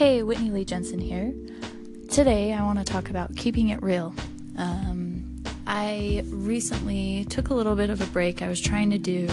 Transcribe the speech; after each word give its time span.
Hey, 0.00 0.22
Whitney 0.22 0.48
Lee 0.48 0.64
Jensen 0.64 0.98
here. 0.98 1.30
Today 2.08 2.54
I 2.54 2.62
want 2.62 2.78
to 2.78 2.86
talk 2.86 3.10
about 3.10 3.36
keeping 3.36 3.68
it 3.68 3.82
real. 3.82 4.14
Um, 4.56 5.42
I 5.66 6.24
recently 6.28 7.26
took 7.26 7.50
a 7.50 7.54
little 7.54 7.76
bit 7.76 7.90
of 7.90 8.00
a 8.00 8.06
break. 8.06 8.40
I 8.40 8.48
was 8.48 8.62
trying 8.62 8.88
to 8.92 8.98
do 8.98 9.26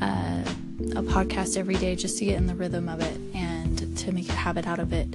uh, 0.00 0.44
a 0.92 1.02
podcast 1.02 1.56
every 1.56 1.74
day 1.74 1.96
just 1.96 2.18
to 2.18 2.24
get 2.24 2.36
in 2.36 2.46
the 2.46 2.54
rhythm 2.54 2.88
of 2.88 3.00
it 3.00 3.18
and 3.34 3.98
to 3.98 4.12
make 4.12 4.28
a 4.28 4.34
habit 4.34 4.64
out 4.64 4.78
of 4.78 4.92
it. 4.92 5.08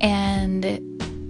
And 0.00 0.64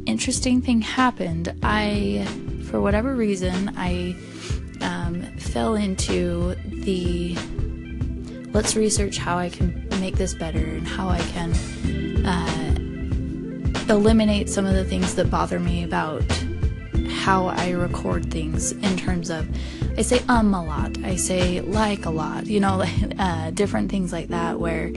interesting 0.07 0.61
thing 0.61 0.83
happened. 0.83 1.55
I, 1.63 2.27
for 2.69 2.83
whatever 2.83 3.15
reason, 3.15 3.73
I 3.75 4.15
um, 4.83 5.23
fell 5.39 5.77
into 5.77 6.55
the 6.67 7.39
let's 8.53 8.77
research 8.77 9.17
how 9.17 9.39
I 9.39 9.49
can 9.49 9.86
make 10.01 10.17
this 10.17 10.35
better 10.35 10.59
and 10.59 10.87
how 10.87 11.09
I 11.09 11.21
can 11.21 11.53
uh, 12.27 13.93
eliminate 13.93 14.49
some 14.49 14.67
of 14.67 14.75
the 14.75 14.85
things 14.85 15.15
that 15.15 15.31
bother 15.31 15.59
me 15.61 15.85
about 15.85 16.23
how 17.09 17.47
I 17.47 17.71
record 17.71 18.31
things 18.31 18.73
in 18.73 18.97
terms 18.97 19.31
of 19.31 19.49
I 19.99 20.03
say 20.03 20.23
um 20.29 20.55
a 20.55 20.65
lot, 20.65 20.97
I 21.03 21.17
say 21.17 21.61
like 21.61 22.05
a 22.05 22.11
lot, 22.11 22.47
you 22.47 22.61
know, 22.61 22.85
uh, 23.19 23.51
different 23.51 23.91
things 23.91 24.13
like 24.13 24.29
that 24.29 24.61
where 24.61 24.93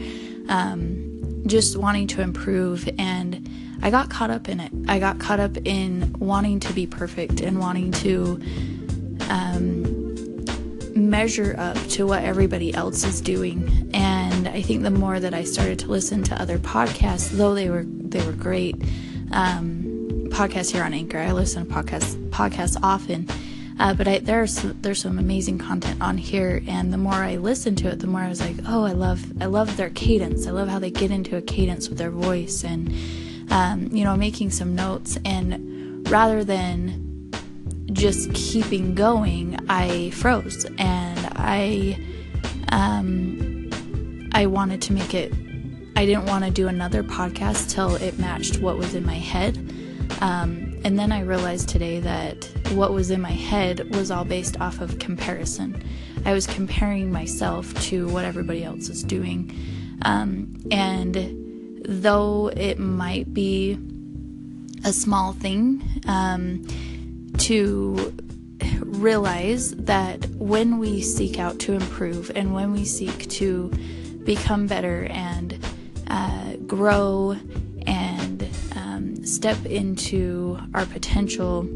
um, 0.50 1.44
just 1.48 1.78
wanting 1.78 2.08
to 2.08 2.22
improve 2.22 2.90
and 2.98 3.50
I 3.82 3.92
got 3.92 4.10
caught 4.10 4.30
up 4.30 4.50
in 4.50 4.60
it. 4.60 4.72
I 4.88 5.00
got 5.00 5.20
caught 5.20 5.40
up 5.40 5.56
in 5.66 6.14
wanting 6.20 6.60
to 6.62 6.74
be 6.74 6.86
perfect 6.86 7.40
and 7.40 7.60
wanting 7.60 7.92
to 7.94 8.42
um, 9.30 10.46
measure 10.96 11.56
up 11.58 11.78
to 11.90 12.06
what 12.06 12.24
everybody 12.24 12.74
else 12.74 13.06
is 13.06 13.22
doing. 13.22 13.79
I 14.54 14.62
think 14.62 14.84
the 14.84 14.92
more 14.92 15.20
that 15.20 15.34
I 15.34 15.44
started 15.44 15.80
to 15.80 15.88
listen 15.88 16.24
to 16.24 16.42
other 16.42 16.58
podcasts, 16.58 17.30
though 17.30 17.54
they 17.54 17.70
were 17.70 17.86
they 17.88 18.26
were 18.26 18.34
great, 18.34 18.76
um, 19.32 20.28
podcasts 20.30 20.72
here 20.72 20.84
on 20.84 20.94
Anchor. 20.94 21.20
I 21.20 21.32
listen 21.32 21.66
to 21.66 21.74
podcasts 21.74 22.16
podcasts 22.30 22.78
often. 22.84 23.28
Uh, 23.80 23.94
but 23.94 24.08
I, 24.10 24.20
there's 24.20 24.62
there's 24.82 25.02
some 25.02 25.18
amazing 25.18 25.58
content 25.58 26.02
on 26.02 26.18
here, 26.18 26.62
and 26.68 26.92
the 26.92 26.98
more 26.98 27.14
I 27.14 27.38
listened 27.38 27.78
to 27.80 27.88
it, 27.88 28.00
the 28.00 28.08
more 28.08 28.20
I 28.20 28.28
was 28.28 28.42
like, 28.42 28.58
oh, 28.68 28.84
I 28.84 28.92
love 28.92 29.24
I 29.42 29.46
love 29.46 29.78
their 29.78 29.90
cadence. 29.90 30.48
I 30.48 30.52
love 30.52 30.68
how 30.68 30.80
they 30.80 30.92
get 30.92 31.12
into 31.12 31.38
a 31.38 31.42
cadence 31.42 31.88
with 31.88 31.98
their 31.98 32.12
voice, 32.12 32.66
and 32.66 32.94
um, 33.52 33.88
you 33.92 34.04
know, 34.04 34.18
making 34.18 34.52
some 34.52 34.76
notes. 34.76 35.18
And 35.24 36.06
rather 36.10 36.44
than 36.44 37.32
just 37.94 38.34
keeping 38.34 38.96
going, 38.96 39.58
I 39.70 40.10
froze 40.10 40.66
and 40.78 41.20
I 41.38 41.98
um, 42.74 43.49
I 44.32 44.46
wanted 44.46 44.82
to 44.84 44.94
make 44.94 45.14
it. 45.14 45.34
I 45.96 46.06
didn't 46.06 46.26
want 46.26 46.46
to 46.46 46.52
do 46.52 46.68
another 46.68 47.04
podcast 47.04 47.70
till 47.72 47.96
it 47.96 48.18
matched 48.20 48.60
what 48.60 48.78
was 48.78 48.96
in 48.96 49.06
my 49.06 49.16
head. 49.16 49.58
Um, 50.22 50.80
and 50.84 50.98
then 50.98 51.12
I 51.12 51.22
realized 51.22 51.70
today 51.70 52.00
that 52.00 52.46
what 52.72 52.94
was 52.94 53.12
in 53.12 53.22
my 53.22 53.32
head 53.32 53.94
was 53.96 54.12
all 54.12 54.26
based 54.26 54.60
off 54.62 54.80
of 54.82 55.00
comparison. 55.00 55.84
I 56.26 56.34
was 56.34 56.48
comparing 56.48 57.12
myself 57.12 57.74
to 57.86 58.08
what 58.10 58.26
everybody 58.26 58.64
else 58.64 58.90
is 58.90 59.04
doing. 59.04 59.54
Um, 60.04 60.56
and 60.72 61.82
though 61.86 62.48
it 62.56 62.80
might 62.80 63.34
be 63.34 63.78
a 64.86 64.94
small 64.94 65.34
thing, 65.34 65.84
um, 66.08 66.64
to 67.40 68.14
realize 68.80 69.72
that 69.76 70.26
when 70.36 70.78
we 70.78 71.02
seek 71.02 71.40
out 71.40 71.60
to 71.60 71.74
improve 71.74 72.32
and 72.36 72.54
when 72.54 72.72
we 72.72 72.86
seek 72.86 73.30
to 73.30 73.72
become 74.30 74.68
better 74.68 75.06
and 75.06 75.58
uh, 76.06 76.54
grow 76.68 77.36
and 77.88 78.48
um, 78.76 79.26
step 79.26 79.58
into 79.66 80.56
our 80.76 80.86
potential, 80.86 81.68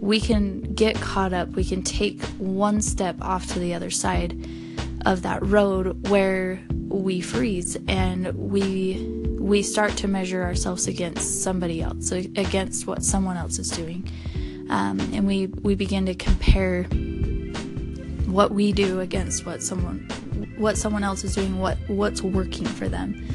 we 0.00 0.20
can 0.20 0.60
get 0.74 0.94
caught 1.00 1.32
up. 1.32 1.48
We 1.56 1.64
can 1.64 1.82
take 1.82 2.22
one 2.38 2.80
step 2.80 3.16
off 3.20 3.48
to 3.54 3.58
the 3.58 3.74
other 3.74 3.90
side 3.90 4.46
of 5.04 5.22
that 5.22 5.44
road 5.44 6.08
where 6.08 6.62
we 6.86 7.20
freeze 7.20 7.76
and 7.88 8.32
we 8.34 9.04
we 9.40 9.60
start 9.60 9.96
to 9.96 10.06
measure 10.06 10.44
ourselves 10.44 10.86
against 10.86 11.42
somebody 11.42 11.82
else, 11.82 12.12
against 12.12 12.86
what 12.86 13.02
someone 13.02 13.36
else 13.36 13.58
is 13.58 13.68
doing 13.68 14.08
um, 14.68 15.00
and 15.12 15.26
we 15.26 15.46
we 15.62 15.74
begin 15.74 16.06
to 16.06 16.14
compare 16.14 16.84
what 18.26 18.52
we 18.52 18.70
do 18.70 19.00
against 19.00 19.46
what 19.46 19.62
someone 19.62 20.06
what 20.60 20.76
someone 20.76 21.02
else 21.02 21.24
is 21.24 21.34
doing, 21.34 21.58
what 21.58 21.78
what's 21.88 22.22
working 22.22 22.66
for 22.66 22.88
them. 22.88 23.26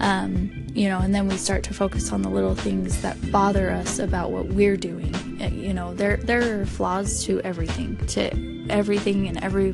Um, 0.00 0.66
you 0.72 0.88
know, 0.88 1.00
and 1.00 1.14
then 1.14 1.28
we 1.28 1.36
start 1.36 1.62
to 1.64 1.74
focus 1.74 2.12
on 2.12 2.22
the 2.22 2.30
little 2.30 2.54
things 2.54 3.02
that 3.02 3.30
bother 3.30 3.70
us 3.70 3.98
about 3.98 4.30
what 4.30 4.46
we're 4.46 4.76
doing. 4.76 5.14
Uh, 5.42 5.48
you 5.48 5.74
know, 5.74 5.94
there 5.94 6.16
there 6.18 6.60
are 6.60 6.66
flaws 6.66 7.24
to 7.24 7.40
everything, 7.42 7.96
to 8.06 8.66
everything 8.70 9.28
and 9.28 9.42
every 9.42 9.72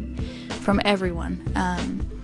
from 0.48 0.80
everyone. 0.84 1.40
Um, 1.54 2.15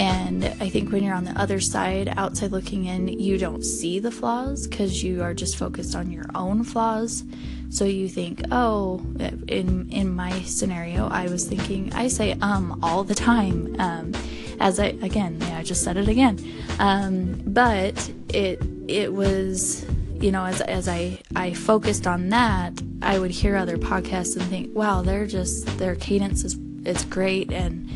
and 0.00 0.46
I 0.60 0.70
think 0.70 0.92
when 0.92 1.04
you're 1.04 1.14
on 1.14 1.24
the 1.24 1.38
other 1.38 1.60
side, 1.60 2.08
outside 2.16 2.52
looking 2.52 2.86
in, 2.86 3.06
you 3.06 3.36
don't 3.36 3.62
see 3.62 3.98
the 3.98 4.10
flaws 4.10 4.66
because 4.66 5.04
you 5.04 5.22
are 5.22 5.34
just 5.34 5.58
focused 5.58 5.94
on 5.94 6.10
your 6.10 6.24
own 6.34 6.64
flaws. 6.64 7.22
So 7.68 7.84
you 7.84 8.08
think, 8.08 8.40
oh, 8.50 9.04
in 9.46 9.90
in 9.90 10.14
my 10.14 10.40
scenario, 10.40 11.06
I 11.08 11.26
was 11.26 11.46
thinking 11.46 11.92
I 11.92 12.08
say 12.08 12.32
um 12.40 12.80
all 12.82 13.04
the 13.04 13.14
time. 13.14 13.76
Um, 13.78 14.12
as 14.58 14.80
I 14.80 14.86
again, 15.02 15.42
I 15.42 15.62
just 15.62 15.84
said 15.84 15.98
it 15.98 16.08
again. 16.08 16.38
Um, 16.78 17.42
but 17.44 18.10
it 18.30 18.58
it 18.88 19.12
was 19.12 19.84
you 20.18 20.32
know 20.32 20.46
as 20.46 20.62
as 20.62 20.88
I 20.88 21.18
I 21.36 21.52
focused 21.52 22.06
on 22.06 22.30
that, 22.30 22.72
I 23.02 23.18
would 23.18 23.32
hear 23.32 23.54
other 23.54 23.76
podcasts 23.76 24.34
and 24.34 24.46
think, 24.48 24.74
wow, 24.74 25.02
they're 25.02 25.26
just 25.26 25.66
their 25.76 25.94
cadence 25.94 26.42
is 26.42 26.56
it's 26.86 27.04
great 27.04 27.52
and 27.52 27.86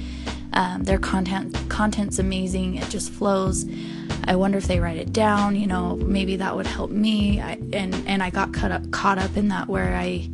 um, 0.54 0.84
their 0.84 0.98
content 0.98 1.56
content's 1.68 2.18
amazing. 2.18 2.76
It 2.76 2.88
just 2.88 3.12
flows. 3.12 3.66
I 4.26 4.36
wonder 4.36 4.56
if 4.56 4.66
they 4.66 4.80
write 4.80 4.96
it 4.96 5.12
down. 5.12 5.56
You 5.56 5.66
know, 5.66 5.96
maybe 5.96 6.36
that 6.36 6.54
would 6.54 6.66
help 6.66 6.90
me. 6.90 7.40
I, 7.40 7.58
and 7.72 7.94
and 8.06 8.22
I 8.22 8.30
got 8.30 8.54
caught 8.54 8.70
up 8.70 8.90
caught 8.90 9.18
up 9.18 9.36
in 9.36 9.48
that 9.48 9.68
where 9.68 9.94
I 9.96 10.28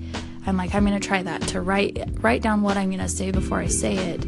I'm 0.46 0.56
like 0.56 0.74
I'm 0.74 0.84
gonna 0.84 1.00
try 1.00 1.22
that 1.22 1.42
to 1.48 1.60
write 1.60 2.06
write 2.20 2.42
down 2.42 2.62
what 2.62 2.76
I'm 2.76 2.90
gonna 2.90 3.08
say 3.08 3.30
before 3.30 3.58
I 3.58 3.66
say 3.66 3.96
it. 3.96 4.26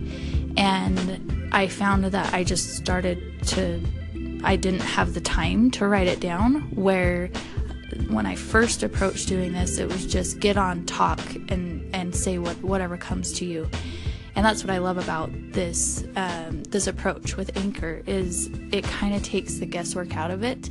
And 0.57 1.51
I 1.53 1.69
found 1.69 2.05
that 2.05 2.33
I 2.33 2.43
just 2.43 2.75
started 2.77 3.47
to 3.49 3.81
I 4.45 4.57
didn't 4.57 4.81
have 4.81 5.13
the 5.13 5.21
time 5.21 5.71
to 5.73 5.87
write 5.87 6.09
it 6.09 6.21
down. 6.21 6.63
Where 6.75 7.29
when 8.09 8.25
I 8.25 8.35
first 8.35 8.83
approached 8.83 9.29
doing 9.29 9.53
this, 9.53 9.77
it 9.77 9.87
was 9.87 10.07
just 10.07 10.41
get 10.41 10.57
on, 10.57 10.87
talk, 10.87 11.21
and 11.51 11.87
and 11.95 12.17
say 12.17 12.39
what 12.39 12.57
whatever 12.63 12.97
comes 12.97 13.33
to 13.35 13.45
you 13.45 13.69
and 14.35 14.45
that's 14.45 14.65
what 14.65 14.71
I 14.71 14.79
love 14.79 14.99
about 14.99 15.31
this 15.53 16.05
um, 16.17 16.63
this 16.65 16.87
approach 16.87 17.37
with 17.37 17.57
Anchor 17.57 18.03
is 18.07 18.47
it 18.71 18.85
kind 18.85 19.15
of 19.15 19.23
takes 19.23 19.55
the 19.55 19.67
guesswork 19.67 20.17
out 20.17 20.31
of 20.31 20.43
it, 20.43 20.71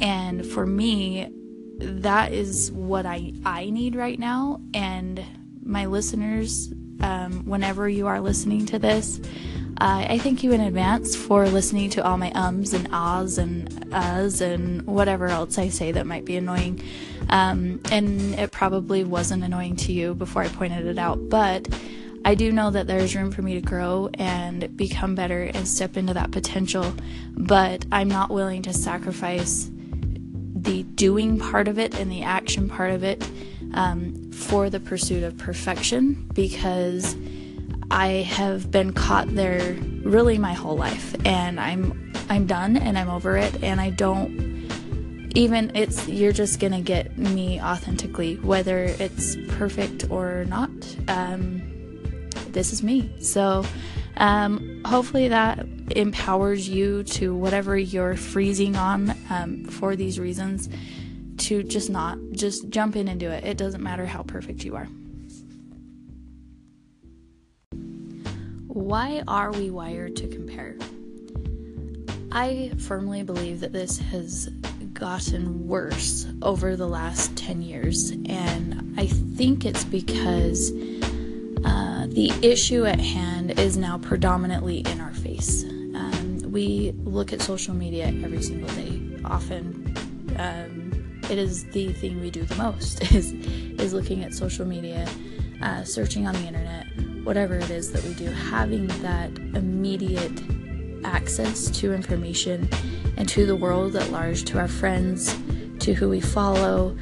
and 0.00 0.44
for 0.44 0.66
me, 0.66 1.32
that 1.78 2.32
is 2.32 2.72
what 2.72 3.06
I 3.06 3.32
I 3.44 3.70
need 3.70 3.94
right 3.94 4.18
now, 4.18 4.60
and 4.74 5.24
my 5.62 5.86
listeners, 5.86 6.72
um, 7.00 7.44
whenever 7.44 7.88
you 7.88 8.06
are 8.06 8.20
listening 8.20 8.66
to 8.66 8.78
this. 8.78 9.20
Uh, 9.80 10.04
I 10.10 10.18
thank 10.18 10.42
you 10.42 10.52
in 10.52 10.60
advance 10.60 11.16
for 11.16 11.48
listening 11.48 11.88
to 11.90 12.04
all 12.04 12.18
my 12.18 12.30
ums 12.32 12.74
and 12.74 12.86
ahs 12.92 13.38
and 13.38 13.70
uhs 13.90 14.42
and 14.42 14.86
whatever 14.86 15.28
else 15.28 15.56
I 15.56 15.70
say 15.70 15.90
that 15.92 16.06
might 16.06 16.26
be 16.26 16.36
annoying. 16.36 16.82
Um, 17.30 17.80
and 17.90 18.34
it 18.34 18.52
probably 18.52 19.04
wasn't 19.04 19.42
annoying 19.42 19.76
to 19.76 19.92
you 19.92 20.14
before 20.14 20.42
I 20.42 20.48
pointed 20.48 20.84
it 20.84 20.98
out, 20.98 21.30
but 21.30 21.66
I 22.24 22.34
do 22.34 22.52
know 22.52 22.70
that 22.70 22.86
there's 22.86 23.16
room 23.16 23.32
for 23.32 23.42
me 23.42 23.54
to 23.54 23.60
grow 23.60 24.10
and 24.14 24.76
become 24.76 25.14
better 25.14 25.44
and 25.44 25.66
step 25.66 25.96
into 25.96 26.14
that 26.14 26.30
potential, 26.30 26.92
but 27.34 27.86
I'm 27.90 28.08
not 28.08 28.30
willing 28.30 28.62
to 28.62 28.72
sacrifice 28.72 29.70
the 29.74 30.82
doing 30.82 31.38
part 31.38 31.68
of 31.68 31.78
it 31.78 31.98
and 31.98 32.10
the 32.12 32.22
action 32.22 32.68
part 32.68 32.92
of 32.92 33.02
it 33.02 33.26
um, 33.72 34.30
for 34.32 34.68
the 34.68 34.80
pursuit 34.80 35.22
of 35.22 35.38
perfection 35.38 36.28
because 36.34 37.16
I 37.90 38.08
have 38.08 38.70
been 38.70 38.92
caught 38.92 39.34
there 39.34 39.74
really 40.02 40.38
my 40.38 40.52
whole 40.52 40.76
life 40.76 41.14
and 41.24 41.58
I'm 41.58 42.12
I'm 42.28 42.46
done 42.46 42.76
and 42.76 42.96
I'm 42.96 43.08
over 43.08 43.36
it 43.36 43.64
and 43.64 43.80
I 43.80 43.90
don't 43.90 44.60
even 45.34 45.72
it's 45.74 46.06
you're 46.06 46.32
just 46.32 46.60
gonna 46.60 46.80
get 46.80 47.16
me 47.18 47.60
authentically 47.60 48.36
whether 48.36 48.84
it's 48.84 49.36
perfect 49.48 50.10
or 50.10 50.44
not. 50.44 50.70
Um, 51.08 51.69
this 52.52 52.72
is 52.72 52.82
me. 52.82 53.10
So, 53.20 53.64
um, 54.16 54.82
hopefully 54.84 55.28
that 55.28 55.66
empowers 55.90 56.68
you 56.68 57.02
to 57.04 57.34
whatever 57.34 57.76
you're 57.78 58.16
freezing 58.16 58.76
on 58.76 59.16
um, 59.30 59.64
for 59.64 59.96
these 59.96 60.18
reasons 60.18 60.68
to 61.38 61.62
just 61.62 61.90
not 61.90 62.18
just 62.32 62.68
jump 62.68 62.96
in 62.96 63.08
and 63.08 63.18
do 63.18 63.30
it. 63.30 63.44
It 63.44 63.56
doesn't 63.56 63.82
matter 63.82 64.06
how 64.06 64.22
perfect 64.22 64.64
you 64.64 64.76
are. 64.76 64.88
Why 68.66 69.22
are 69.26 69.52
we 69.52 69.70
wired 69.70 70.16
to 70.16 70.28
compare? 70.28 70.76
I 72.32 72.70
firmly 72.78 73.22
believe 73.24 73.60
that 73.60 73.72
this 73.72 73.98
has 73.98 74.48
gotten 74.92 75.66
worse 75.66 76.26
over 76.42 76.76
the 76.76 76.86
last 76.86 77.36
10 77.36 77.62
years. 77.62 78.10
And 78.28 78.94
I 78.96 79.06
think 79.06 79.64
it's 79.64 79.84
because 79.84 80.70
the 82.10 82.32
issue 82.42 82.86
at 82.86 82.98
hand 82.98 83.58
is 83.58 83.76
now 83.76 83.96
predominantly 83.98 84.78
in 84.78 85.00
our 85.00 85.14
face. 85.14 85.62
Um, 85.62 86.40
we 86.50 86.92
look 87.04 87.32
at 87.32 87.40
social 87.40 87.72
media 87.72 88.06
every 88.06 88.42
single 88.42 88.68
day. 88.70 89.00
Often, 89.24 89.96
um, 90.36 91.20
it 91.30 91.38
is 91.38 91.64
the 91.66 91.92
thing 91.92 92.20
we 92.20 92.30
do 92.30 92.42
the 92.42 92.56
most 92.56 93.00
is 93.12 93.32
is 93.32 93.92
looking 93.92 94.24
at 94.24 94.34
social 94.34 94.66
media, 94.66 95.08
uh, 95.62 95.84
searching 95.84 96.26
on 96.26 96.34
the 96.34 96.46
internet, 96.48 96.86
whatever 97.24 97.54
it 97.54 97.70
is 97.70 97.92
that 97.92 98.02
we 98.02 98.12
do. 98.14 98.26
Having 98.26 98.88
that 99.02 99.30
immediate 99.54 100.42
access 101.04 101.70
to 101.70 101.94
information 101.94 102.68
and 103.16 103.28
to 103.28 103.46
the 103.46 103.54
world 103.54 103.94
at 103.94 104.10
large, 104.10 104.44
to 104.46 104.58
our 104.58 104.68
friends, 104.68 105.32
to 105.78 105.94
who 105.94 106.08
we 106.08 106.20
follow, 106.20 106.96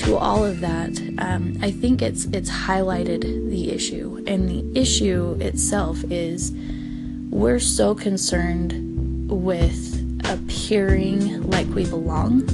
to 0.00 0.16
all 0.16 0.44
of 0.44 0.60
that, 0.60 0.98
um, 1.18 1.58
I 1.60 1.70
think 1.70 2.00
it's 2.00 2.24
it's 2.26 2.50
highlighted 2.50 3.20
the 3.50 3.70
issue, 3.70 4.24
and 4.26 4.48
the 4.48 4.80
issue 4.80 5.36
itself 5.40 6.02
is 6.10 6.52
we're 7.30 7.58
so 7.60 7.94
concerned 7.94 9.30
with 9.30 9.96
appearing 10.24 11.50
like 11.50 11.66
we 11.68 11.84
belong 11.84 12.46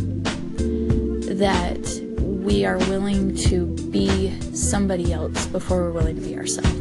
that 1.39 2.03
we 2.19 2.65
are 2.65 2.79
willing 2.79 3.37
to 3.37 3.67
be 3.91 4.39
somebody 4.53 5.13
else 5.13 5.47
before 5.47 5.83
we're 5.83 5.93
willing 5.93 6.17
to 6.17 6.23
be 6.23 6.37
ourselves. 6.37 6.75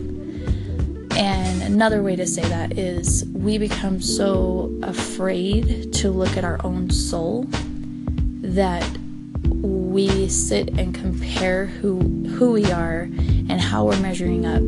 And 1.16 1.62
another 1.62 2.02
way 2.02 2.16
to 2.16 2.26
say 2.26 2.42
that 2.42 2.78
is 2.78 3.24
we 3.34 3.60
become 3.60 4.02
so 4.02 4.76
afraid 4.82 5.94
to 5.94 6.10
look 6.10 6.36
at 6.38 6.44
our 6.44 6.60
own 6.64 6.90
soul 6.90 7.46
that 8.42 8.86
we 9.96 10.28
sit 10.28 10.78
and 10.78 10.94
compare 10.94 11.68
who 11.68 12.02
who 12.36 12.52
we 12.52 12.70
are 12.70 13.04
and 13.48 13.62
how 13.62 13.86
we're 13.86 13.98
measuring 14.02 14.46
up 14.46 14.62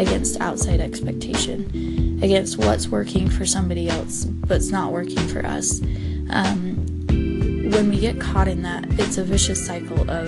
against 0.00 0.40
outside 0.40 0.80
expectation, 0.80 2.18
against 2.20 2.58
what's 2.58 2.88
working 2.88 3.30
for 3.30 3.46
somebody 3.46 3.88
else 3.88 4.24
but's 4.24 4.70
not 4.70 4.90
working 4.90 5.24
for 5.28 5.46
us. 5.46 5.80
Um, 6.30 6.74
when 7.70 7.90
we 7.90 8.00
get 8.00 8.20
caught 8.20 8.48
in 8.48 8.62
that, 8.62 8.84
it's 8.98 9.18
a 9.18 9.22
vicious 9.22 9.64
cycle 9.64 10.10
of 10.10 10.26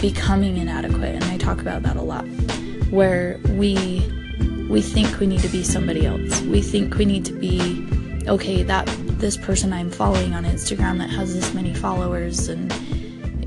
becoming 0.00 0.56
inadequate, 0.56 1.14
and 1.14 1.24
I 1.24 1.36
talk 1.36 1.60
about 1.60 1.82
that 1.82 1.96
a 1.96 2.02
lot, 2.02 2.24
where 2.88 3.38
we 3.50 4.00
we 4.70 4.80
think 4.80 5.20
we 5.20 5.26
need 5.26 5.40
to 5.40 5.48
be 5.48 5.62
somebody 5.62 6.06
else. 6.06 6.40
We 6.40 6.62
think 6.62 6.94
we 6.94 7.04
need 7.04 7.26
to 7.26 7.34
be 7.34 7.86
okay, 8.28 8.62
that 8.62 8.86
this 9.18 9.36
person 9.36 9.74
I'm 9.74 9.90
following 9.90 10.32
on 10.32 10.44
Instagram 10.44 10.96
that 10.98 11.10
has 11.10 11.34
this 11.34 11.52
many 11.52 11.74
followers 11.74 12.48
and 12.48 12.72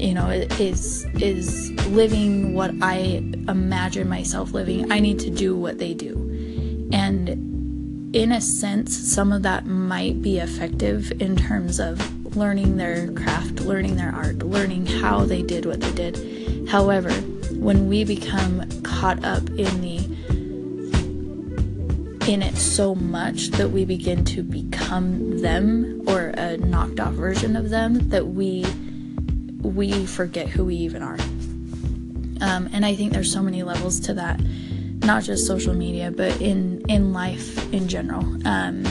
you 0.03 0.13
know 0.13 0.29
is 0.29 1.05
is 1.15 1.71
living 1.87 2.53
what 2.53 2.71
I 2.81 3.23
imagine 3.47 4.09
myself 4.09 4.51
living. 4.51 4.91
I 4.91 4.99
need 4.99 5.19
to 5.19 5.29
do 5.29 5.55
what 5.55 5.77
they 5.77 5.93
do. 5.93 6.15
And 6.91 8.13
in 8.13 8.33
a 8.33 8.41
sense, 8.41 8.95
some 8.95 9.31
of 9.31 9.43
that 9.43 9.65
might 9.65 10.21
be 10.21 10.39
effective 10.39 11.11
in 11.21 11.37
terms 11.37 11.79
of 11.79 12.35
learning 12.35 12.77
their 12.77 13.11
craft, 13.13 13.61
learning 13.61 13.95
their 13.95 14.11
art, 14.13 14.39
learning 14.39 14.85
how 14.85 15.25
they 15.25 15.41
did 15.41 15.65
what 15.65 15.79
they 15.79 15.91
did. 15.93 16.67
However, 16.67 17.11
when 17.53 17.87
we 17.87 18.03
become 18.03 18.67
caught 18.83 19.23
up 19.23 19.49
in 19.51 19.81
the 19.81 20.03
in 22.27 22.41
it 22.41 22.55
so 22.55 22.95
much 22.95 23.49
that 23.49 23.69
we 23.69 23.83
begin 23.83 24.23
to 24.23 24.43
become 24.43 25.39
them 25.39 26.01
or 26.07 26.27
a 26.37 26.55
knocked 26.57 26.99
off 26.99 27.13
version 27.13 27.55
of 27.55 27.69
them 27.69 28.09
that 28.09 28.27
we 28.27 28.65
we 29.63 30.05
forget 30.05 30.47
who 30.47 30.65
we 30.65 30.75
even 30.75 31.01
are. 31.01 31.17
Um, 32.41 32.69
and 32.73 32.85
I 32.85 32.95
think 32.95 33.13
there's 33.13 33.31
so 33.31 33.41
many 33.41 33.63
levels 33.63 33.99
to 34.01 34.13
that, 34.15 34.39
not 34.99 35.23
just 35.23 35.47
social 35.47 35.73
media, 35.73 36.11
but 36.11 36.39
in 36.41 36.83
in 36.89 37.13
life 37.13 37.73
in 37.73 37.87
general. 37.87 38.23
Um, 38.45 38.83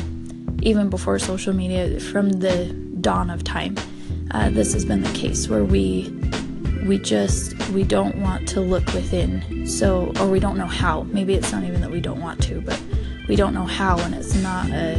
even 0.62 0.88
before 0.88 1.18
social 1.18 1.52
media, 1.52 2.00
from 2.00 2.30
the 2.30 2.66
dawn 3.00 3.30
of 3.30 3.44
time, 3.44 3.76
uh, 4.30 4.48
this 4.50 4.72
has 4.72 4.84
been 4.84 5.02
the 5.02 5.12
case 5.12 5.48
where 5.48 5.64
we 5.64 6.10
we 6.86 6.98
just 6.98 7.56
we 7.70 7.84
don't 7.84 8.16
want 8.18 8.48
to 8.48 8.60
look 8.60 8.86
within. 8.94 9.66
So, 9.66 10.12
or 10.18 10.26
we 10.28 10.40
don't 10.40 10.56
know 10.56 10.66
how. 10.66 11.02
Maybe 11.02 11.34
it's 11.34 11.52
not 11.52 11.64
even 11.64 11.80
that 11.80 11.90
we 11.90 12.00
don't 12.00 12.20
want 12.20 12.42
to, 12.44 12.60
but 12.60 12.80
we 13.28 13.36
don't 13.36 13.54
know 13.54 13.66
how, 13.66 13.98
and 13.98 14.14
it's 14.14 14.34
not 14.34 14.68
a, 14.70 14.96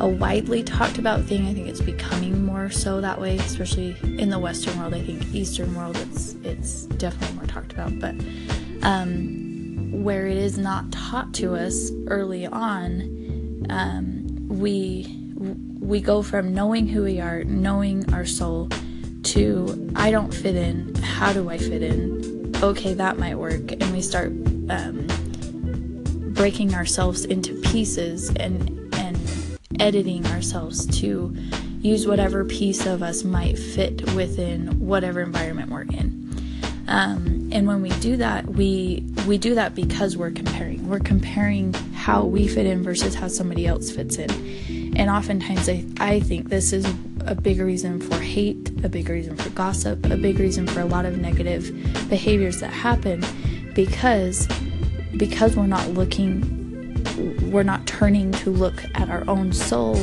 a 0.00 0.08
widely 0.08 0.62
talked 0.62 0.98
about 0.98 1.22
thing. 1.24 1.46
I 1.46 1.54
think 1.54 1.68
it's 1.68 1.80
becoming 1.80 2.21
more 2.21 2.21
so 2.72 3.00
that 3.00 3.20
way, 3.20 3.36
especially 3.38 3.96
in 4.02 4.30
the 4.30 4.38
Western 4.38 4.78
world. 4.78 4.94
I 4.94 5.02
think 5.02 5.34
Eastern 5.34 5.74
world, 5.74 5.96
it's 5.96 6.34
it's 6.42 6.86
definitely 6.86 7.36
more 7.36 7.46
talked 7.46 7.72
about, 7.72 7.98
but 7.98 8.14
um, 8.82 10.02
where 10.02 10.26
it 10.26 10.36
is 10.36 10.58
not 10.58 10.90
taught 10.90 11.32
to 11.34 11.54
us 11.54 11.90
early 12.08 12.46
on, 12.46 13.66
um, 13.70 14.48
we 14.48 15.18
we 15.80 16.00
go 16.00 16.22
from 16.22 16.54
knowing 16.54 16.86
who 16.86 17.02
we 17.04 17.20
are, 17.20 17.44
knowing 17.44 18.12
our 18.12 18.24
soul, 18.24 18.68
to 19.22 19.90
I 19.94 20.10
don't 20.10 20.32
fit 20.32 20.56
in. 20.56 20.94
How 20.96 21.32
do 21.32 21.50
I 21.50 21.58
fit 21.58 21.82
in? 21.82 22.54
Okay, 22.62 22.94
that 22.94 23.18
might 23.18 23.36
work, 23.36 23.72
and 23.72 23.92
we 23.92 24.00
start. 24.00 24.32
Um, 24.68 25.06
breaking 26.32 26.74
ourselves 26.74 27.24
into 27.24 27.54
pieces 27.60 28.30
and 28.36 28.92
and 28.94 29.16
editing 29.80 30.26
ourselves 30.26 30.86
to 31.00 31.34
use 31.82 32.06
whatever 32.06 32.44
piece 32.44 32.86
of 32.86 33.02
us 33.02 33.24
might 33.24 33.58
fit 33.58 34.14
within 34.14 34.78
whatever 34.78 35.20
environment 35.20 35.68
we're 35.70 35.82
in. 35.82 36.22
Um, 36.86 37.50
and 37.52 37.66
when 37.66 37.82
we 37.82 37.90
do 38.00 38.16
that, 38.16 38.46
we 38.46 39.04
we 39.26 39.38
do 39.38 39.54
that 39.54 39.74
because 39.74 40.16
we're 40.16 40.30
comparing. 40.30 40.88
We're 40.88 41.00
comparing 41.00 41.72
how 41.94 42.24
we 42.24 42.48
fit 42.48 42.66
in 42.66 42.82
versus 42.82 43.14
how 43.14 43.28
somebody 43.28 43.66
else 43.66 43.90
fits 43.90 44.16
in. 44.16 44.30
And 44.96 45.08
oftentimes, 45.08 45.68
I, 45.68 45.84
I 45.98 46.20
think 46.20 46.48
this 46.48 46.72
is 46.72 46.86
a 47.24 47.34
big 47.34 47.60
reason 47.60 48.00
for 48.00 48.18
hate, 48.18 48.70
a 48.84 48.88
big 48.88 49.08
reason 49.08 49.36
for 49.36 49.48
gossip, 49.50 50.04
a 50.10 50.16
big 50.16 50.38
reason 50.38 50.66
for 50.66 50.80
a 50.80 50.84
lot 50.84 51.04
of 51.04 51.18
negative 51.18 51.72
behaviors 52.08 52.60
that 52.60 52.72
happen 52.72 53.24
because 53.74 54.48
because 55.16 55.56
we're 55.56 55.66
not 55.66 55.88
looking 55.90 56.60
we're 57.50 57.62
not 57.62 57.86
turning 57.86 58.32
to 58.32 58.50
look 58.50 58.84
at 58.94 59.08
our 59.08 59.24
own 59.28 59.52
soul 59.52 59.96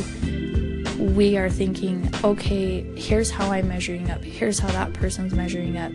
we 0.99 1.37
are 1.37 1.49
thinking 1.49 2.09
okay 2.23 2.81
here's 2.95 3.31
how 3.31 3.51
i'm 3.51 3.67
measuring 3.67 4.11
up. 4.11 4.23
Here's 4.23 4.59
how 4.59 4.67
that 4.69 4.93
person's 4.93 5.33
measuring 5.33 5.77
up. 5.77 5.91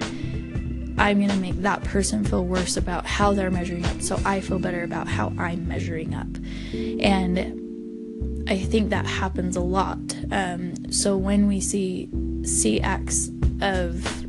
I'm 0.96 1.18
going 1.18 1.30
to 1.30 1.36
make 1.36 1.56
that 1.56 1.82
person 1.84 2.24
feel 2.24 2.44
worse 2.44 2.76
about 2.76 3.04
how 3.04 3.32
they're 3.32 3.50
measuring 3.50 3.84
up 3.84 4.00
so 4.00 4.18
i 4.24 4.40
feel 4.40 4.58
better 4.58 4.82
about 4.82 5.06
how 5.08 5.32
i'm 5.38 5.68
measuring 5.68 6.14
up. 6.14 6.28
And 6.72 8.48
i 8.48 8.56
think 8.58 8.90
that 8.90 9.06
happens 9.06 9.56
a 9.56 9.60
lot. 9.60 9.98
Um, 10.30 10.90
so 10.90 11.16
when 11.16 11.46
we 11.46 11.60
see 11.60 12.80
acts 12.82 13.30
of 13.60 14.24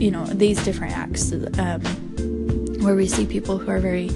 you 0.00 0.10
know 0.10 0.24
these 0.26 0.62
different 0.64 0.96
acts 0.96 1.32
um, 1.32 1.80
where 2.82 2.94
we 2.94 3.08
see 3.08 3.26
people 3.26 3.58
who 3.58 3.70
are 3.70 3.80
very 3.80 4.08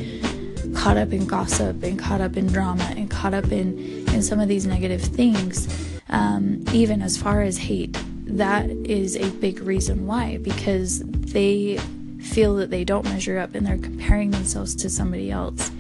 caught 0.75 0.96
up 0.96 1.12
in 1.12 1.26
gossip 1.26 1.82
and 1.82 1.98
caught 1.98 2.20
up 2.20 2.37
in 2.37 2.46
drama 2.46 2.84
and 2.96 3.10
caught 3.10 3.34
up 3.34 3.50
in 3.50 3.78
in 4.12 4.22
some 4.22 4.38
of 4.40 4.48
these 4.48 4.66
negative 4.66 5.00
things 5.00 5.81
um, 6.12 6.64
even 6.73 7.02
as 7.02 7.16
far 7.16 7.42
as 7.42 7.59
hate 7.59 7.97
that 8.25 8.71
is 8.71 9.16
a 9.16 9.28
big 9.33 9.61
reason 9.61 10.07
why 10.07 10.38
because 10.38 11.00
they 11.04 11.76
feel 12.21 12.54
that 12.57 12.71
they 12.71 12.85
don't 12.85 13.04
measure 13.04 13.38
up 13.38 13.54
and 13.54 13.66
they're 13.66 13.76
comparing 13.78 14.31
themselves 14.31 14.75
to 14.76 14.88
somebody 14.88 15.31
else 15.31 15.71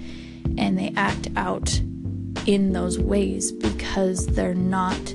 and 0.58 0.76
they 0.78 0.92
act 0.96 1.28
out 1.36 1.80
in 2.46 2.72
those 2.72 2.98
ways 2.98 3.52
because 3.52 4.26
they're 4.26 4.54
not 4.54 5.14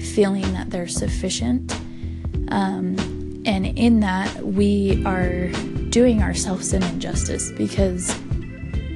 feeling 0.00 0.52
that 0.52 0.68
they're 0.70 0.88
sufficient 0.88 1.72
um, 2.48 2.96
and 3.46 3.66
in 3.78 4.00
that 4.00 4.34
we 4.42 5.04
are 5.04 5.48
doing 5.90 6.22
ourselves 6.22 6.72
an 6.72 6.82
injustice 6.82 7.52
because 7.52 8.18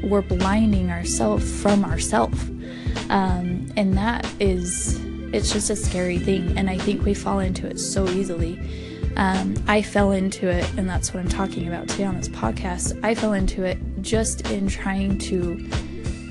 we're 0.02 0.22
blinding 0.22 0.90
ourselves 0.90 1.60
from 1.62 1.84
ourselves. 1.84 2.40
Um, 3.08 3.72
and 3.76 3.96
that 3.96 4.26
is, 4.40 5.00
it's 5.32 5.52
just 5.52 5.70
a 5.70 5.76
scary 5.76 6.18
thing. 6.18 6.56
And 6.58 6.68
I 6.68 6.78
think 6.78 7.04
we 7.04 7.14
fall 7.14 7.38
into 7.38 7.66
it 7.66 7.78
so 7.78 8.08
easily. 8.08 8.58
Um, 9.16 9.54
I 9.66 9.82
fell 9.82 10.12
into 10.12 10.48
it, 10.48 10.68
and 10.74 10.88
that's 10.88 11.12
what 11.12 11.20
I'm 11.20 11.28
talking 11.28 11.68
about 11.68 11.88
today 11.88 12.04
on 12.04 12.16
this 12.16 12.28
podcast. 12.28 12.98
I 13.04 13.14
fell 13.14 13.32
into 13.32 13.64
it 13.64 13.78
just 14.00 14.50
in 14.50 14.68
trying 14.68 15.18
to 15.18 15.68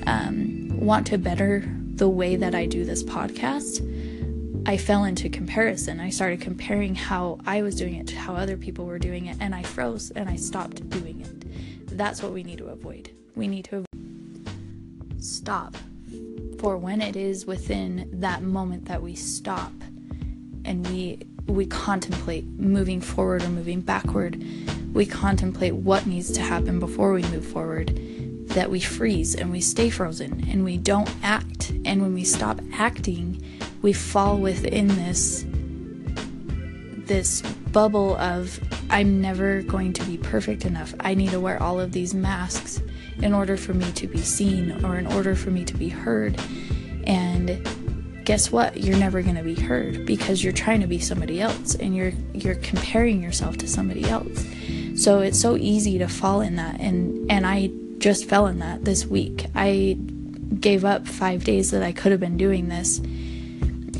um, 0.06 0.68
want 0.80 1.06
to 1.08 1.18
better 1.18 1.62
the 1.66 2.08
way 2.08 2.36
that 2.36 2.54
I 2.54 2.66
do 2.66 2.84
this 2.84 3.02
podcast. 3.02 3.86
I 4.66 4.76
fell 4.76 5.04
into 5.04 5.28
comparison. 5.28 6.00
I 6.00 6.10
started 6.10 6.40
comparing 6.40 6.94
how 6.94 7.38
I 7.46 7.62
was 7.62 7.76
doing 7.76 7.96
it 7.96 8.06
to 8.08 8.16
how 8.16 8.34
other 8.34 8.56
people 8.56 8.86
were 8.86 8.98
doing 8.98 9.26
it, 9.26 9.36
and 9.40 9.54
I 9.54 9.62
froze 9.62 10.10
and 10.10 10.28
I 10.28 10.36
stopped 10.36 10.88
doing 10.88 11.20
it. 11.20 11.96
That's 11.96 12.22
what 12.22 12.32
we 12.32 12.42
need 12.42 12.58
to 12.58 12.66
avoid. 12.66 13.10
We 13.36 13.46
need 13.46 13.66
to 13.66 13.84
stop. 15.18 15.76
For 16.60 16.76
when 16.76 17.00
it 17.00 17.16
is 17.16 17.46
within 17.46 18.06
that 18.12 18.42
moment 18.42 18.84
that 18.84 19.00
we 19.00 19.14
stop, 19.14 19.72
and 20.66 20.86
we 20.88 21.20
we 21.46 21.64
contemplate 21.64 22.44
moving 22.44 23.00
forward 23.00 23.42
or 23.42 23.48
moving 23.48 23.80
backward. 23.80 24.44
We 24.92 25.06
contemplate 25.06 25.74
what 25.74 26.06
needs 26.06 26.30
to 26.32 26.42
happen 26.42 26.78
before 26.78 27.14
we 27.14 27.22
move 27.22 27.46
forward. 27.46 27.98
That 28.48 28.70
we 28.70 28.78
freeze 28.78 29.34
and 29.34 29.50
we 29.50 29.62
stay 29.62 29.88
frozen 29.88 30.46
and 30.50 30.62
we 30.62 30.76
don't 30.76 31.08
act. 31.22 31.70
And 31.86 32.02
when 32.02 32.12
we 32.12 32.24
stop 32.24 32.60
acting, 32.74 33.42
we 33.80 33.94
fall 33.94 34.36
within 34.36 34.88
this 34.88 35.46
this 37.06 37.40
bubble 37.72 38.16
of 38.16 38.60
I'm 38.90 39.22
never 39.22 39.62
going 39.62 39.94
to 39.94 40.04
be 40.04 40.18
perfect 40.18 40.66
enough. 40.66 40.94
I 41.00 41.14
need 41.14 41.30
to 41.30 41.40
wear 41.40 41.62
all 41.62 41.80
of 41.80 41.92
these 41.92 42.12
masks 42.12 42.82
in 43.22 43.32
order 43.32 43.56
for 43.56 43.74
me 43.74 43.90
to 43.92 44.06
be 44.06 44.18
seen 44.18 44.84
or 44.84 44.98
in 44.98 45.06
order 45.06 45.34
for 45.34 45.50
me 45.50 45.64
to 45.64 45.76
be 45.76 45.88
heard. 45.88 46.40
And 47.04 47.66
guess 48.24 48.52
what? 48.52 48.76
You're 48.76 48.98
never 48.98 49.22
going 49.22 49.36
to 49.36 49.42
be 49.42 49.54
heard 49.54 50.06
because 50.06 50.42
you're 50.42 50.52
trying 50.52 50.80
to 50.80 50.86
be 50.86 50.98
somebody 50.98 51.40
else 51.40 51.74
and 51.74 51.94
you're 51.96 52.12
you're 52.32 52.56
comparing 52.56 53.22
yourself 53.22 53.56
to 53.58 53.68
somebody 53.68 54.08
else. 54.08 54.46
So 54.94 55.20
it's 55.20 55.40
so 55.40 55.56
easy 55.56 55.98
to 55.98 56.08
fall 56.08 56.40
in 56.40 56.56
that 56.56 56.80
and 56.80 57.30
and 57.30 57.46
I 57.46 57.70
just 57.98 58.26
fell 58.26 58.46
in 58.46 58.58
that 58.60 58.84
this 58.84 59.06
week. 59.06 59.46
I 59.54 59.98
gave 60.58 60.84
up 60.84 61.06
5 61.06 61.44
days 61.44 61.70
that 61.70 61.82
I 61.82 61.92
could 61.92 62.12
have 62.12 62.20
been 62.20 62.36
doing 62.36 62.68
this 62.68 63.00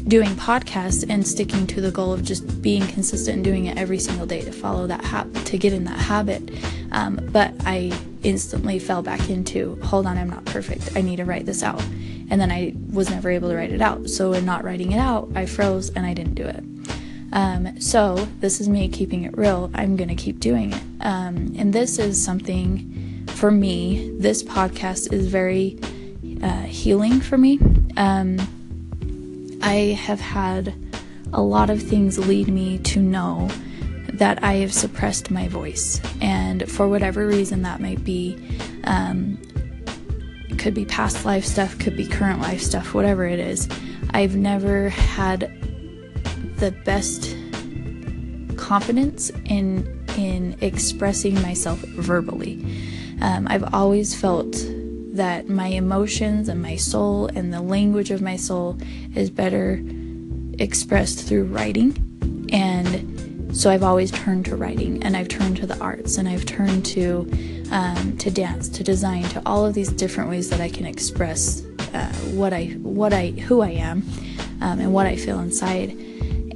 doing 0.09 0.31
podcasts 0.31 1.09
and 1.09 1.27
sticking 1.27 1.67
to 1.69 1.81
the 1.81 1.91
goal 1.91 2.13
of 2.13 2.25
just 2.25 2.61
being 2.61 2.85
consistent 2.89 3.37
and 3.37 3.45
doing 3.45 3.67
it 3.67 3.79
every 3.79 3.99
single 3.99 4.27
day 4.27 4.43
to 4.43 4.51
follow 4.51 4.87
that 4.87 5.05
habit, 5.05 5.47
to 5.47 5.57
get 5.57 5.73
in 5.73 5.85
that 5.85 5.99
habit. 5.99 6.51
Um, 6.93 7.29
but 7.33 7.55
I 7.61 7.93
instantly 8.23 8.79
fell 8.79 9.03
back 9.03 9.31
into, 9.31 9.79
hold 9.83 10.07
on, 10.07 10.19
I'm 10.19 10.31
not 10.31 10.45
perfect. 10.45 10.97
I 10.97 11.01
need 11.01 11.17
to 11.17 11.25
write 11.25 11.47
this 11.47 11.63
out. 11.63 11.83
And 12.31 12.41
then 12.41 12.51
I 12.51 12.75
was 12.93 13.11
never 13.11 13.31
able 13.31 13.49
to 13.49 13.57
write 13.57 13.73
it 13.73 13.81
out. 13.81 14.09
So 14.09 14.33
in 14.33 14.45
not 14.45 14.65
writing 14.65 14.93
it 14.93 14.99
out, 14.99 15.31
I 15.35 15.47
froze 15.47 15.91
and 15.91 16.07
I 16.07 16.15
didn't 16.15 16.35
do 16.35 16.45
it. 16.45 16.65
Um, 17.33 17.81
so 17.81 18.17
this 18.41 18.61
is 18.61 18.69
me 18.69 18.89
keeping 18.89 19.25
it 19.25 19.37
real. 19.37 19.71
I'm 19.75 19.97
going 19.97 20.09
to 20.09 20.15
keep 20.17 20.41
doing 20.41 20.73
it. 20.73 20.83
Um, 21.01 21.55
and 21.57 21.73
this 21.73 21.99
is 21.99 22.23
something 22.23 23.25
for 23.29 23.51
me, 23.51 24.11
this 24.19 24.43
podcast 24.43 25.13
is 25.13 25.27
very 25.27 25.79
uh, 26.43 26.63
healing 26.63 27.21
for 27.21 27.39
me. 27.39 27.59
Um, 27.97 28.39
I 29.63 29.97
have 29.99 30.21
had 30.21 30.75
a 31.33 31.41
lot 31.41 31.71
of 31.71 31.83
things 31.83 32.19
lead 32.19 32.49
me 32.49 32.79
to 32.79 33.01
know 33.01 33.49
that 34.21 34.45
I 34.45 34.57
have 34.57 34.73
suppressed 34.73 35.31
my 35.31 35.49
voice. 35.49 35.99
And 36.21 36.71
for 36.71 36.87
whatever 36.87 37.27
reason 37.27 37.63
that 37.63 37.81
might 37.81 38.05
be, 38.05 38.39
um, 38.85 39.39
could 40.59 40.75
be 40.75 40.85
past 40.85 41.25
life 41.25 41.45
stuff, 41.45 41.79
could 41.79 41.97
be 41.97 42.07
current 42.07 42.39
life 42.39 42.61
stuff, 42.61 42.93
whatever 42.93 43.25
it 43.25 43.39
is, 43.39 43.67
I've 44.11 44.37
never 44.37 44.91
had 44.91 45.51
the 46.57 46.71
best 46.85 47.35
confidence 48.59 49.31
in 49.47 49.99
in 50.19 50.55
expressing 50.61 51.41
myself 51.41 51.79
verbally. 51.79 52.63
Um, 53.23 53.47
I've 53.49 53.73
always 53.73 54.15
felt 54.15 54.55
that 55.15 55.49
my 55.49 55.69
emotions 55.69 56.51
and 56.51 56.61
my 56.61 56.77
soul 56.77 57.29
and 57.29 57.55
the 57.55 57.63
language 57.63 58.11
of 58.11 58.21
my 58.21 58.37
soul 58.37 58.77
is 59.15 59.31
better 59.31 59.83
expressed 60.59 61.27
through 61.27 61.45
writing. 61.45 61.97
And 62.53 63.10
so 63.53 63.71
I've 63.71 63.83
always 63.83 64.11
turned 64.11 64.45
to 64.47 64.57
writing 64.57 65.03
and 65.03 65.17
I've 65.17 65.29
turned 65.29 65.57
to 65.59 65.67
the 65.67 65.79
arts 65.79 66.19
and 66.19 66.29
I've 66.29 66.47
turned 66.47 66.85
to 66.87 67.29
um, 67.71 68.17
to 68.19 68.31
dance, 68.31 68.69
to 68.71 68.85
design, 68.85 69.23
to 69.25 69.43
all 69.47 69.65
of 69.65 69.75
these 69.75 69.91
different 69.91 70.29
ways 70.31 70.51
that 70.51 70.61
I 70.61 70.69
can 70.69 70.87
express 70.87 71.63
uh, 71.95 72.13
what 72.33 72.53
I 72.53 72.67
what 72.83 73.13
I 73.13 73.29
who 73.31 73.61
I 73.61 73.71
am 73.71 74.03
um, 74.61 74.81
and 74.81 74.93
what 74.93 75.07
I 75.07 75.17
feel 75.17 75.41
inside. 75.41 75.91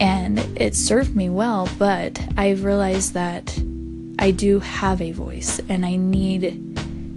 And 0.01 0.39
it 0.57 0.75
served 0.75 1.15
me 1.15 1.29
well, 1.29 1.69
but 1.79 2.21
I've 2.37 2.65
realized 2.65 3.15
that 3.15 3.57
I 4.19 4.31
do 4.31 4.61
have 4.61 5.01
a 5.01 5.13
voice 5.13 5.61
and 5.69 5.85
I 5.85 5.97
need 5.97 6.45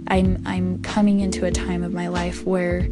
I'm 0.08 0.42
I'm 0.46 0.82
coming 0.82 1.20
into 1.20 1.44
a 1.44 1.50
time 1.50 1.82
of 1.82 1.92
my 1.92 2.08
life 2.08 2.44
where 2.44 2.88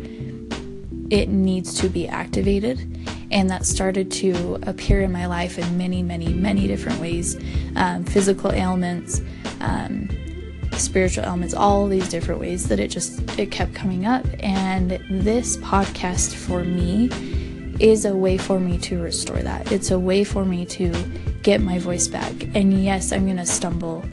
it 1.11 1.29
needs 1.29 1.75
to 1.81 1.89
be 1.89 2.09
activated 2.09 2.81
and 3.31 3.51
that 3.51 3.67
started 3.67 4.11
to 4.11 4.59
appear 4.63 5.03
in 5.03 5.13
my 5.13 5.27
life 5.27 5.59
in 5.59 5.79
many 5.79 6.03
many 6.03 6.33
many 6.33 6.67
different 6.67 7.01
ways. 7.01 7.37
Um, 7.77 8.05
physical 8.05 8.53
ailments 8.53 9.21
um, 9.61 10.09
spiritual 10.73 11.25
ailments 11.25 11.55
all 11.55 11.89
these 11.89 12.09
different 12.09 12.41
ways 12.41 12.69
that 12.69 12.79
it 12.79 12.89
just 12.89 13.39
it 13.39 13.51
kept 13.51 13.75
coming 13.75 14.07
up. 14.07 14.25
And 14.41 14.91
this 15.11 15.57
podcast 15.59 16.35
for 16.35 16.65
me 16.65 17.11
is 17.81 18.05
a 18.05 18.15
way 18.17 18.39
for 18.39 18.59
me 18.59 18.79
to 18.79 19.03
restore 19.03 19.39
that. 19.43 19.71
It's 19.71 19.91
a 19.91 19.99
way 19.99 20.25
for 20.25 20.45
me 20.45 20.65
to 20.67 20.93
get 21.43 21.61
my 21.61 21.79
voice 21.79 22.09
back. 22.09 22.33
And 22.55 22.83
yes 22.83 23.13
i'm 23.13 23.25
going 23.25 23.37
to 23.37 23.47
stumble 23.47 24.05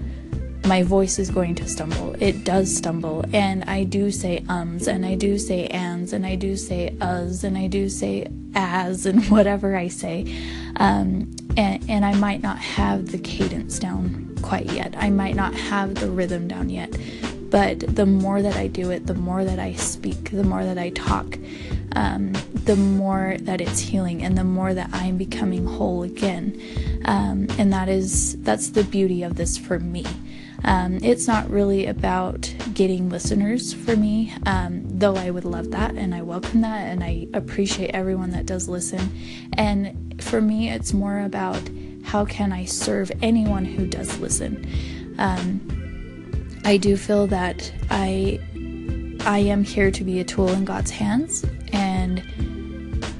my 0.65 0.83
voice 0.83 1.19
is 1.19 1.29
going 1.29 1.55
to 1.55 1.67
stumble. 1.67 2.15
It 2.19 2.43
does 2.43 2.75
stumble. 2.75 3.25
And 3.33 3.63
I 3.65 3.83
do 3.83 4.11
say 4.11 4.43
ums, 4.47 4.87
and 4.87 5.05
I 5.05 5.15
do 5.15 5.37
say 5.37 5.67
ands, 5.67 6.13
and 6.13 6.25
I 6.25 6.35
do 6.35 6.55
say 6.55 6.95
us, 7.01 7.43
and 7.43 7.57
I 7.57 7.67
do 7.67 7.89
say 7.89 8.27
as, 8.55 9.05
and 9.05 9.23
whatever 9.29 9.75
I 9.75 9.87
say. 9.87 10.33
Um, 10.77 11.35
and, 11.57 11.83
and 11.89 12.05
I 12.05 12.15
might 12.15 12.41
not 12.41 12.57
have 12.59 13.11
the 13.11 13.17
cadence 13.17 13.77
down 13.77 14.35
quite 14.41 14.71
yet. 14.71 14.95
I 14.97 15.09
might 15.09 15.35
not 15.35 15.53
have 15.53 15.95
the 15.95 16.09
rhythm 16.09 16.47
down 16.47 16.69
yet. 16.69 16.97
But 17.49 17.81
the 17.81 18.07
more 18.07 18.41
that 18.41 18.55
I 18.55 18.65
do 18.65 18.89
it, 18.89 19.05
the 19.05 19.13
more 19.13 19.45
that 19.45 19.59
I 19.59 19.73
speak, 19.73 20.31
the 20.31 20.43
more 20.43 20.65
that 20.65 20.79
I 20.79 20.89
talk, 20.89 21.37
um, 21.95 22.33
the 22.65 22.75
more 22.75 23.35
that 23.41 23.61
it's 23.61 23.79
healing, 23.79 24.23
and 24.23 24.35
the 24.35 24.43
more 24.43 24.73
that 24.73 24.89
I'm 24.91 25.17
becoming 25.17 25.67
whole 25.67 26.01
again. 26.01 26.59
Um, 27.05 27.45
and 27.59 27.71
that 27.71 27.89
is 27.89 28.41
that's 28.41 28.69
the 28.69 28.83
beauty 28.83 29.21
of 29.21 29.35
this 29.35 29.55
for 29.55 29.77
me. 29.79 30.03
Um, 30.65 30.99
it's 31.03 31.27
not 31.27 31.49
really 31.49 31.87
about 31.87 32.53
getting 32.73 33.09
listeners 33.09 33.73
for 33.73 33.95
me, 33.95 34.33
um, 34.45 34.83
though 34.87 35.15
I 35.15 35.29
would 35.29 35.45
love 35.45 35.71
that 35.71 35.95
and 35.95 36.15
I 36.15 36.21
welcome 36.21 36.61
that 36.61 36.87
and 36.87 37.03
I 37.03 37.27
appreciate 37.33 37.91
everyone 37.91 38.31
that 38.31 38.45
does 38.45 38.69
listen. 38.69 39.11
And 39.53 40.21
for 40.23 40.41
me, 40.41 40.69
it's 40.69 40.93
more 40.93 41.19
about 41.19 41.61
how 42.03 42.25
can 42.25 42.51
I 42.51 42.65
serve 42.65 43.11
anyone 43.21 43.65
who 43.65 43.87
does 43.87 44.19
listen. 44.19 44.65
Um, 45.17 46.61
I 46.65 46.77
do 46.77 46.95
feel 46.95 47.27
that 47.27 47.71
I 47.89 48.39
I 49.25 49.39
am 49.39 49.63
here 49.63 49.89
to 49.89 50.03
be 50.03 50.19
a 50.19 50.23
tool 50.23 50.49
in 50.49 50.65
God's 50.65 50.91
hands, 50.91 51.45
and 51.71 52.19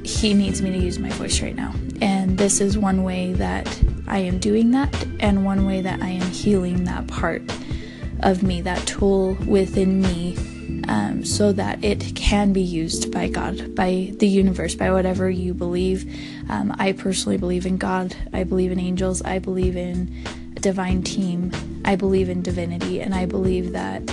He 0.03 0.33
needs 0.33 0.61
me 0.61 0.71
to 0.71 0.77
use 0.77 0.99
my 0.99 1.09
voice 1.09 1.41
right 1.41 1.55
now. 1.55 1.73
And 2.01 2.37
this 2.37 2.59
is 2.59 2.77
one 2.77 3.03
way 3.03 3.33
that 3.33 3.67
I 4.07 4.19
am 4.19 4.39
doing 4.39 4.71
that, 4.71 4.93
and 5.19 5.45
one 5.45 5.65
way 5.65 5.81
that 5.81 6.01
I 6.01 6.09
am 6.09 6.31
healing 6.31 6.83
that 6.85 7.07
part 7.07 7.41
of 8.21 8.43
me, 8.43 8.61
that 8.61 8.85
tool 8.87 9.35
within 9.47 10.01
me, 10.01 10.37
um, 10.87 11.23
so 11.23 11.51
that 11.53 11.83
it 11.83 12.15
can 12.15 12.53
be 12.53 12.61
used 12.61 13.11
by 13.11 13.27
God, 13.27 13.75
by 13.75 14.11
the 14.17 14.27
universe, 14.27 14.75
by 14.75 14.91
whatever 14.91 15.29
you 15.29 15.53
believe. 15.53 16.05
Um, 16.49 16.75
I 16.77 16.91
personally 16.91 17.37
believe 17.37 17.65
in 17.65 17.77
God, 17.77 18.15
I 18.33 18.43
believe 18.43 18.71
in 18.71 18.79
angels, 18.79 19.21
I 19.21 19.39
believe 19.39 19.75
in 19.75 20.25
a 20.55 20.59
divine 20.59 21.03
team, 21.03 21.51
I 21.85 21.95
believe 21.95 22.29
in 22.29 22.41
divinity, 22.41 23.01
and 23.01 23.13
I 23.15 23.25
believe 23.25 23.71
that 23.73 24.03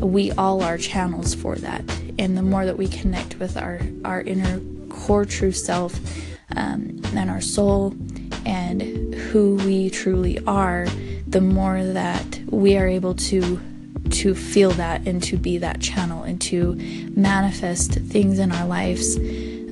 we 0.00 0.30
all 0.32 0.62
are 0.62 0.78
channels 0.78 1.34
for 1.34 1.56
that. 1.56 1.82
And 2.18 2.36
the 2.36 2.42
more 2.42 2.64
that 2.64 2.78
we 2.78 2.88
connect 2.88 3.38
with 3.38 3.56
our, 3.56 3.80
our 4.04 4.20
inner 4.20 4.60
core 4.88 5.24
true 5.24 5.52
self 5.52 5.98
um, 6.56 7.00
and 7.14 7.30
our 7.30 7.40
soul 7.40 7.94
and 8.44 9.14
who 9.14 9.56
we 9.56 9.90
truly 9.90 10.38
are, 10.46 10.86
the 11.26 11.40
more 11.40 11.84
that 11.84 12.40
we 12.48 12.76
are 12.76 12.86
able 12.86 13.14
to 13.14 13.60
to 14.10 14.34
feel 14.34 14.70
that 14.70 15.06
and 15.06 15.22
to 15.22 15.36
be 15.36 15.58
that 15.58 15.80
channel 15.80 16.22
and 16.22 16.40
to 16.40 16.74
manifest 17.14 17.92
things 17.92 18.38
in 18.38 18.50
our 18.50 18.66
lives 18.66 19.18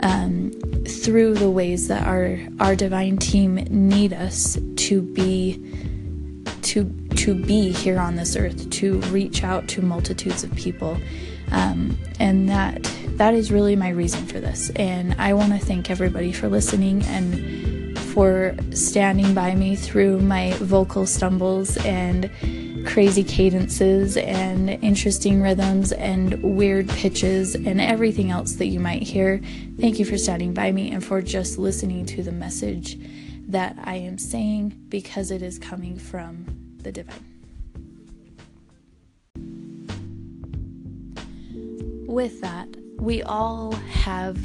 um, 0.03 0.51
through 0.87 1.35
the 1.35 1.51
ways 1.51 1.89
that 1.89 2.07
our 2.07 2.39
our 2.61 2.77
divine 2.77 3.17
team 3.17 3.55
need 3.71 4.13
us 4.13 4.59
to 4.77 5.01
be 5.01 5.63
to 6.63 6.85
to 7.17 7.35
be 7.35 7.73
here 7.73 7.99
on 7.99 8.17
this 8.17 8.37
earth 8.37 8.69
to 8.71 9.01
reach 9.03 9.43
out 9.43 9.69
to 9.69 9.83
multitudes 9.83 10.45
of 10.45 10.55
people. 10.55 10.99
Um, 11.51 11.97
and 12.19 12.49
that 12.49 12.83
that 13.17 13.35
is 13.35 13.51
really 13.51 13.77
my 13.77 13.89
reason 13.89 14.27
for 14.27 14.41
this. 14.41 14.71
And 14.77 15.15
i 15.19 15.33
want 15.33 15.53
to 15.53 15.59
thank 15.59 15.91
everybody 15.91 16.33
for 16.33 16.49
listening 16.49 17.03
and 17.05 17.76
for 18.17 18.57
standing 18.71 19.35
by 19.35 19.55
me 19.55 19.77
through 19.77 20.19
my 20.19 20.51
vocal 20.55 21.05
stumbles 21.05 21.77
and 21.85 22.31
crazy 22.87 23.23
cadences 23.23 24.17
and 24.17 24.71
interesting 24.83 25.43
rhythms 25.43 25.93
and 25.93 26.43
weird 26.43 26.89
pitches 26.89 27.55
and 27.55 27.79
everything 27.79 28.31
else 28.31 28.55
that 28.55 28.69
you 28.69 28.81
might 28.81 29.03
hear. 29.03 29.39
Thank 29.79 29.99
you 29.99 30.07
for 30.07 30.17
standing 30.17 30.55
by 30.55 30.73
me 30.73 30.91
and 30.93 31.05
for 31.05 31.21
just 31.21 31.59
listening 31.59 32.07
to 32.07 32.23
the 32.23 32.33
message 32.33 32.99
that 33.49 33.77
I 33.85 33.97
am 33.97 34.17
saying 34.17 34.87
because 34.89 35.31
it 35.31 35.43
is 35.43 35.59
coming 35.59 35.99
from 35.99 36.47
the 36.79 36.93
divine. 36.93 37.23
With 42.07 42.41
that, 42.41 42.69
we 42.99 43.23
all 43.23 43.73
have 43.73 44.39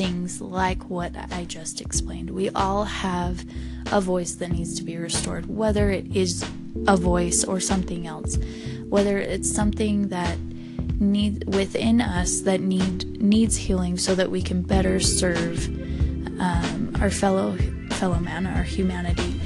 things 0.00 0.40
like 0.40 0.88
what 0.88 1.12
I 1.30 1.44
just 1.44 1.82
explained. 1.82 2.30
We 2.30 2.48
all 2.48 2.84
have 2.84 3.44
a 3.92 4.00
voice 4.00 4.32
that 4.36 4.50
needs 4.50 4.74
to 4.76 4.82
be 4.82 4.96
restored, 4.96 5.44
whether 5.44 5.90
it 5.90 6.16
is 6.16 6.42
a 6.88 6.96
voice 6.96 7.44
or 7.44 7.60
something 7.60 8.06
else, 8.06 8.38
whether 8.88 9.18
it's 9.18 9.54
something 9.54 10.08
that 10.08 10.38
need 10.98 11.54
within 11.54 12.00
us 12.00 12.40
that 12.40 12.62
need 12.62 13.20
needs 13.20 13.58
healing 13.58 13.98
so 13.98 14.14
that 14.14 14.30
we 14.30 14.40
can 14.40 14.62
better 14.62 15.00
serve 15.00 15.66
um, 16.40 16.96
our 17.02 17.10
fellow 17.10 17.54
fellow 17.90 18.20
man, 18.20 18.46
our 18.46 18.62
humanity, 18.62 19.38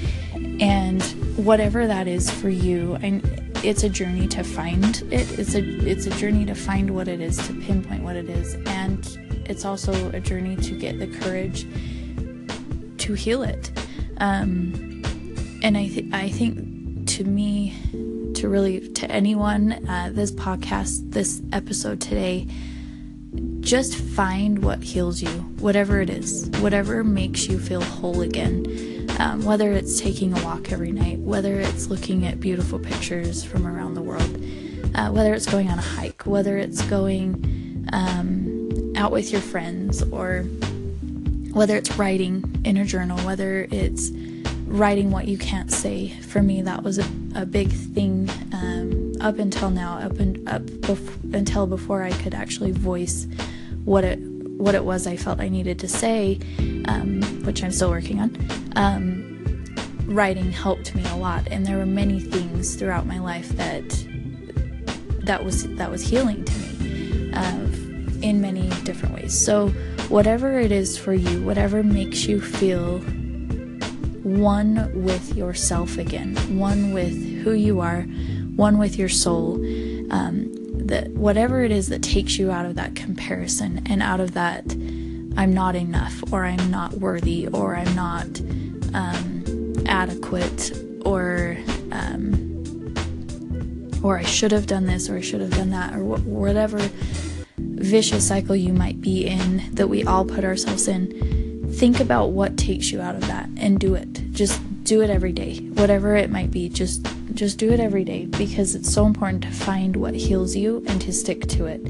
and 0.61 1.02
whatever 1.37 1.88
that 1.88 2.06
is 2.06 2.30
for 2.30 2.49
you. 2.49 2.94
And 3.02 3.25
it's 3.64 3.82
a 3.82 3.88
journey 3.88 4.28
to 4.28 4.44
find 4.44 5.02
it. 5.11 5.37
It's 5.37 5.56
a 5.56 5.64
it's 5.84 6.06
a 6.06 6.11
journey 6.11 6.46
to 6.46 6.54
find 6.54 6.90
what 6.90 7.08
it 7.08 7.20
is, 7.20 7.44
to 7.49 7.54
pinpoint 7.54 8.04
what 8.04 8.14
it 8.14 8.30
is, 8.30 8.54
and 8.66 9.24
it's 9.47 9.65
also 9.65 10.11
a 10.11 10.21
journey 10.21 10.57
to 10.57 10.79
get 10.79 10.99
the 10.99 11.07
courage 11.07 11.67
to 12.99 13.15
heal 13.15 13.43
it. 13.43 13.71
Um, 14.19 15.03
and 15.63 15.77
I 15.77 15.89
th- 15.89 16.13
I 16.13 16.29
think 16.29 17.09
to 17.09 17.25
me, 17.25 17.75
to 18.35 18.49
really 18.49 18.89
to 18.93 19.11
anyone, 19.11 19.73
uh, 19.89 20.11
this 20.13 20.31
podcast, 20.31 21.13
this 21.13 21.43
episode 21.53 22.01
today, 22.01 22.47
just 23.61 23.97
find 23.97 24.63
what 24.63 24.83
heals 24.83 25.23
you, 25.23 25.31
whatever 25.61 26.01
it 26.01 26.11
is, 26.11 26.49
whatever 26.61 27.03
makes 27.03 27.47
you 27.47 27.59
feel 27.59 27.83
whole 27.83 28.21
again. 28.21 28.91
Um, 29.19 29.45
whether 29.45 29.71
it's 29.71 30.01
taking 30.01 30.37
a 30.37 30.43
walk 30.43 30.73
every 30.73 30.91
night, 30.91 31.21
whether 31.21 31.61
it's 31.61 31.87
looking 31.87 32.27
at 32.27 32.41
beautiful 32.41 32.81
pictures 32.81 33.45
from 33.45 33.65
around 33.65 33.95
the 33.95 34.03
world, 34.03 34.43
uh, 34.97 35.11
whether 35.11 35.33
it's 35.35 35.47
going 35.47 35.69
on 35.69 35.79
a 35.79 35.83
hike, 35.83 36.23
whether 36.27 36.59
it's 36.59 36.83
going 36.83 37.89
um, 37.93 38.44
out 39.04 39.12
with 39.12 39.30
your 39.30 39.40
friends, 39.42 40.02
or 40.04 40.44
whether 41.52 41.76
it's 41.76 41.94
writing 41.99 42.42
in 42.64 42.78
a 42.78 42.87
journal, 42.87 43.18
whether 43.18 43.68
it's 43.70 44.11
writing 44.66 45.11
what 45.11 45.28
you 45.28 45.37
can't 45.37 45.70
say. 45.70 46.08
For 46.23 46.40
me, 46.40 46.62
that 46.62 46.82
was 46.82 46.96
a, 46.96 47.06
a 47.34 47.44
big 47.44 47.70
thing 47.70 48.30
um, 48.54 49.12
up 49.20 49.38
until 49.38 49.68
now, 49.68 49.99
up 49.99 50.12
up 50.12 50.62
bef- 50.87 51.34
until 51.34 51.66
before 51.66 52.02
I 52.02 52.12
could 52.12 52.32
actually 52.32 52.70
voice 52.70 53.26
what 53.84 54.04
it 54.04 54.18
what 54.56 54.75
it 54.75 54.84
was 54.84 55.06
I 55.06 55.16
felt 55.16 55.38
I 55.38 55.50
needed 55.50 55.78
to 55.80 55.88
say, 55.88 56.40
um, 56.87 57.20
which 57.44 57.62
I'm 57.62 57.73
still 57.73 57.90
working 57.90 58.20
on. 58.20 58.30
Um, 58.75 59.66
writing 60.06 60.50
helped 60.50 60.94
me 60.94 61.04
a 61.08 61.16
lot, 61.16 61.46
and 61.50 61.66
there 61.66 61.76
were 61.76 61.84
many 61.84 62.20
things 62.20 62.75
throughout 62.75 63.04
my 63.04 63.18
life 63.18 63.50
that 63.50 63.87
that 65.26 65.44
was 65.44 65.68
that 65.76 65.90
was 65.90 66.08
healing 66.08 66.42
to 66.46 66.58
me 66.58 67.32
uh, 67.34 67.66
in 68.25 68.40
many 68.40 68.69
different 68.85 69.14
ways. 69.14 69.38
So, 69.38 69.69
whatever 70.09 70.59
it 70.59 70.73
is 70.73 70.97
for 70.97 71.12
you, 71.12 71.43
whatever 71.43 71.83
makes 71.83 72.25
you 72.25 72.40
feel 72.40 73.00
one 74.23 74.90
with 75.04 75.37
yourself 75.37 75.99
again, 75.99 76.35
one 76.59 76.95
with 76.95 77.14
who 77.43 77.52
you 77.52 77.81
are, 77.81 78.02
one 78.57 78.78
with 78.78 78.99
your 78.99 79.11
soul. 79.11 79.57
Um, 80.11 80.50
that 80.87 81.09
whatever 81.11 81.62
it 81.62 81.71
is 81.71 81.88
that 81.88 82.02
takes 82.02 82.38
you 82.38 82.50
out 82.50 82.66
of 82.66 82.75
that 82.75 82.95
comparison 82.95 83.83
and 83.87 84.02
out 84.02 84.21
of 84.21 84.35
that 84.35 84.64
I'm 85.37 85.52
not 85.52 85.75
enough 85.75 86.23
or 86.31 86.45
I'm 86.45 86.71
not 86.71 86.95
worthy 86.95 87.49
or 87.49 87.75
I'm 87.75 87.95
not 87.95 88.26
um, 88.93 89.75
adequate 89.87 90.73
or 91.07 91.57
um, 91.90 92.95
or 94.02 94.19
I 94.19 94.25
should 94.25 94.52
have 94.52 94.66
done 94.66 94.85
this 94.87 95.09
or 95.09 95.16
I 95.16 95.23
should 95.23 95.40
have 95.40 95.52
done 95.52 95.71
that 95.71 95.95
or 95.95 96.00
wh- 96.00 96.26
whatever 96.26 96.78
vicious 97.85 98.26
cycle 98.26 98.57
you 98.57 98.73
might 98.73 99.00
be 99.00 99.26
in 99.26 99.62
that 99.75 99.88
we 99.88 100.05
all 100.05 100.25
put 100.25 100.45
ourselves 100.45 100.88
in 100.88 101.45
think 101.75 101.99
about 101.99 102.31
what 102.31 102.57
takes 102.57 102.93
you 102.93 103.00
out 103.00 103.17
of 103.17 103.26
that 103.26 103.49
and 103.57 103.81
do 103.81 103.95
it. 103.95 104.33
Just 104.33 104.61
do 104.85 105.03
it 105.03 105.11
every 105.11 105.33
day. 105.33 105.59
Whatever 105.59 106.14
it 106.14 106.31
might 106.31 106.50
be 106.50 106.69
just 106.69 107.06
just 107.35 107.58
do 107.58 107.73
it 107.73 107.80
every 107.80 108.04
day 108.04 108.26
because 108.26 108.76
it's 108.76 108.93
so 108.93 109.06
important 109.06 109.43
to 109.43 109.50
find 109.50 109.97
what 109.97 110.15
heals 110.15 110.54
you 110.54 110.85
and 110.87 111.00
to 111.00 111.13
stick 111.13 111.49
to 111.49 111.67
it 111.67 111.80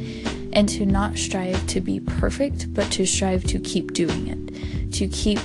and 0.55 0.69
to 0.71 0.87
not 0.87 1.19
strive 1.19 1.67
to 1.67 1.83
be 1.83 2.01
perfect 2.01 2.73
but 2.73 2.91
to 2.91 3.05
strive 3.05 3.45
to 3.45 3.59
keep 3.59 3.93
doing 3.93 4.29
it 4.29 4.91
to 4.93 5.07
keep 5.09 5.39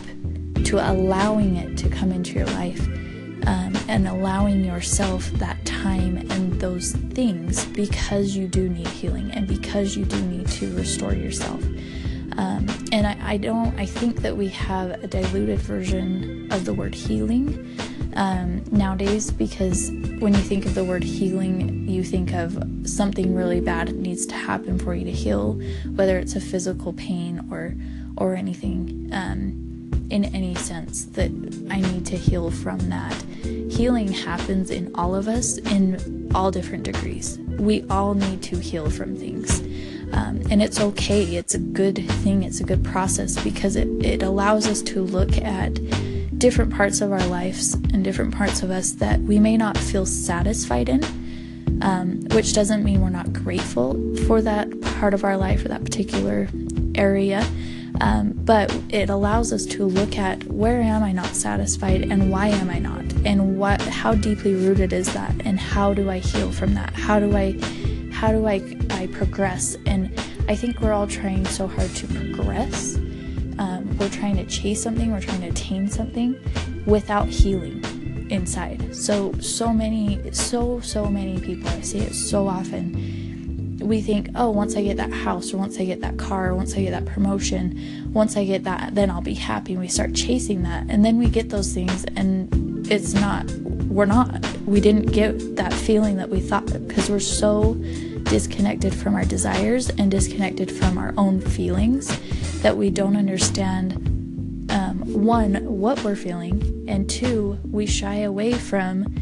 to 0.64 0.78
allowing 0.78 1.58
it 1.58 1.78
to 1.78 1.90
come 1.90 2.14
into 2.14 2.34
your 2.34 2.46
life 2.48 2.88
um, 3.46 3.76
and 3.88 4.08
allowing 4.08 4.64
yourself 4.64 5.30
that 5.34 5.64
time 5.66 6.18
and 6.18 6.60
those 6.60 6.94
things 7.14 7.66
because 7.66 8.36
you 8.36 8.48
do 8.48 8.70
need 8.70 8.88
healing 8.88 9.32
and 9.32 9.48
because 9.48 9.96
you 9.96 10.06
do 10.06 10.22
need 10.24 10.48
to 10.48 10.76
restore 10.76 11.14
yourself 11.14 11.64
um, 12.40 12.68
and 12.94 13.06
I, 13.06 13.18
I, 13.22 13.38
don't, 13.38 13.78
I 13.78 13.86
think 13.86 14.22
that 14.22 14.38
we 14.38 14.48
have 14.48 15.04
a 15.04 15.08
diluted 15.08 15.60
version 15.60 16.48
of 16.52 16.64
the 16.64 16.74
word 16.74 16.96
healing 16.96 17.78
um, 18.16 18.64
nowadays 18.72 19.30
because 19.30 19.92
when 20.20 20.34
you 20.34 20.40
think 20.40 20.66
of 20.66 20.74
the 20.74 20.86
word 20.86 21.04
healing, 21.04 21.86
you 21.88 22.02
think 22.02 22.34
of 22.34 22.64
something 22.86 23.36
really 23.36 23.60
bad 23.60 23.94
needs 23.94 24.26
to 24.28 24.36
happen 24.36 24.80
for 24.80 24.96
you 24.96 25.04
to 25.04 25.12
heal, 25.12 25.60
whether 25.96 26.18
it's 26.18 26.38
a 26.38 26.42
physical 26.42 26.94
pain 26.94 27.46
or 27.52 27.76
or 28.16 28.36
anything 28.36 29.10
um, 29.12 30.08
in 30.10 30.26
any 30.26 30.56
sense 30.56 31.06
that 31.06 31.32
I 31.70 31.82
need 31.82 32.06
to 32.08 32.18
heal 32.18 32.52
from 32.52 32.80
that. 32.90 33.22
Healing 33.80 34.12
happens 34.12 34.72
in 34.72 34.92
all 34.96 35.16
of 35.16 35.30
us 35.30 35.58
in 35.58 36.30
all 36.36 36.52
different 36.52 36.84
degrees. 36.84 37.40
We 37.58 37.86
all 37.90 38.14
need 38.14 38.42
to 38.42 38.58
heal 38.58 38.90
from 38.90 39.16
things. 39.16 39.62
Um, 40.12 40.42
and 40.52 40.62
it's 40.62 40.82
okay. 40.82 41.38
It's 41.38 41.56
a 41.56 41.60
good 41.60 42.06
thing. 42.06 42.44
It's 42.44 42.60
a 42.60 42.66
good 42.66 42.84
process 42.84 43.42
because 43.42 43.78
it, 43.78 43.88
it 44.06 44.22
allows 44.22 44.68
us 44.68 44.82
to 44.82 45.02
look 45.02 45.38
at 45.38 45.80
different 46.38 46.74
parts 46.74 47.00
of 47.00 47.14
our 47.14 47.26
lives 47.28 47.76
and 47.94 48.04
different 48.04 48.36
parts 48.36 48.64
of 48.64 48.70
us 48.70 48.92
that 48.96 49.22
we 49.22 49.40
may 49.40 49.56
not 49.56 49.78
feel 49.78 50.06
satisfied 50.06 50.90
in, 50.90 51.02
um, 51.82 52.20
which 52.34 52.52
doesn't 52.52 52.84
mean 52.84 53.00
we're 53.00 53.10
not 53.10 53.32
grateful 53.32 53.94
for 54.28 54.42
that 54.42 54.82
part 55.00 55.14
of 55.14 55.24
our 55.24 55.38
life 55.38 55.64
or 55.64 55.70
that 55.70 55.86
particular 55.86 56.50
area. 56.96 57.48
Um, 58.02 58.34
but 58.34 58.78
it 58.90 59.10
allows 59.10 59.54
us 59.54 59.66
to 59.68 59.86
look 59.86 60.18
at 60.18 60.44
where 60.46 60.82
am 60.82 61.02
I 61.02 61.14
not 61.14 61.28
satisfied 61.28 62.02
and 62.02 62.30
why 62.30 62.48
am 62.48 62.70
I 62.70 62.80
not 62.80 63.09
and 63.26 63.58
what 63.58 63.82
how 63.82 64.16
deeply 64.16 64.54
rooted 64.56 64.94
is 64.94 65.14
that? 65.14 65.34
And 65.46 65.60
how 65.60 65.94
do 65.94 66.10
I 66.10 66.20
heal 66.20 66.52
from 66.52 66.74
that? 66.76 66.94
How 66.94 67.20
do 67.20 67.36
I 67.36 67.58
how 68.12 68.32
do 68.32 68.48
I 68.48 68.62
I 68.92 69.08
progress? 69.08 69.76
And 69.86 70.18
I 70.48 70.56
think 70.56 70.82
we're 70.82 70.94
all 70.94 71.08
trying 71.08 71.46
so 71.46 71.68
hard 71.68 71.90
to 71.96 72.08
progress. 72.08 72.96
Um, 73.58 73.98
we're 73.98 74.10
trying 74.10 74.38
to 74.38 74.46
chase 74.46 74.82
something 74.82 75.12
we're 75.12 75.20
trying 75.20 75.42
to 75.42 75.48
attain 75.48 75.90
something 75.90 76.40
without 76.86 77.28
healing 77.28 77.84
inside. 78.30 78.96
So 78.96 79.34
so 79.40 79.74
many 79.74 80.32
so 80.32 80.80
so 80.80 81.06
many 81.06 81.40
people 81.40 81.70
I 81.70 81.82
see 81.82 82.00
it 82.00 82.14
so 82.14 82.48
often. 82.48 83.78
We 83.82 84.02
think, 84.02 84.30
oh, 84.36 84.50
once 84.50 84.76
I 84.76 84.84
get 84.84 84.98
that 84.98 85.12
house, 85.12 85.54
or 85.54 85.58
once 85.58 85.80
I 85.80 85.86
get 85.86 86.02
that 86.02 86.18
car, 86.18 86.50
or 86.50 86.56
once 86.56 86.76
I 86.76 86.82
get 86.82 86.92
that 86.92 87.06
promotion, 87.06 88.12
once 88.14 88.36
I 88.36 88.44
get 88.44 88.66
that, 88.66 88.94
then 88.94 89.10
I'll 89.10 89.22
be 89.22 89.34
happy. 89.34 89.72
And 89.72 89.82
we 89.82 89.88
start 89.88 90.14
chasing 90.14 90.64
that. 90.64 90.86
And 90.90 91.04
then 91.04 91.18
we 91.18 91.28
get 91.30 91.50
those 91.50 91.74
things, 91.74 92.06
and 92.16 92.69
it's 92.92 93.14
not, 93.14 93.50
we're 93.88 94.06
not, 94.06 94.46
we 94.66 94.80
didn't 94.82 95.08
get 95.08 95.56
that 95.56 95.74
feeling 95.74 96.18
that 96.18 96.30
we 96.30 96.40
thought 96.40 96.66
because 96.88 97.10
we're 97.10 97.20
so 97.20 97.76
disconnected 98.24 98.94
from 98.94 99.16
our 99.16 99.26
desires 99.26 99.90
and 99.90 100.12
disconnected 100.12 100.72
from 100.72 100.98
our 100.98 101.14
own 101.18 101.42
feelings 101.42 102.20
that 102.62 102.78
we 102.78 102.90
don't 102.90 103.16
understand 103.16 103.94
um, 104.72 105.02
one, 105.24 105.56
what 105.66 106.04
we're 106.04 106.16
feeling, 106.16 106.86
and 106.88 107.10
two, 107.10 107.58
we 107.72 107.86
shy 107.86 108.18
away 108.18 108.54
from 108.54 109.14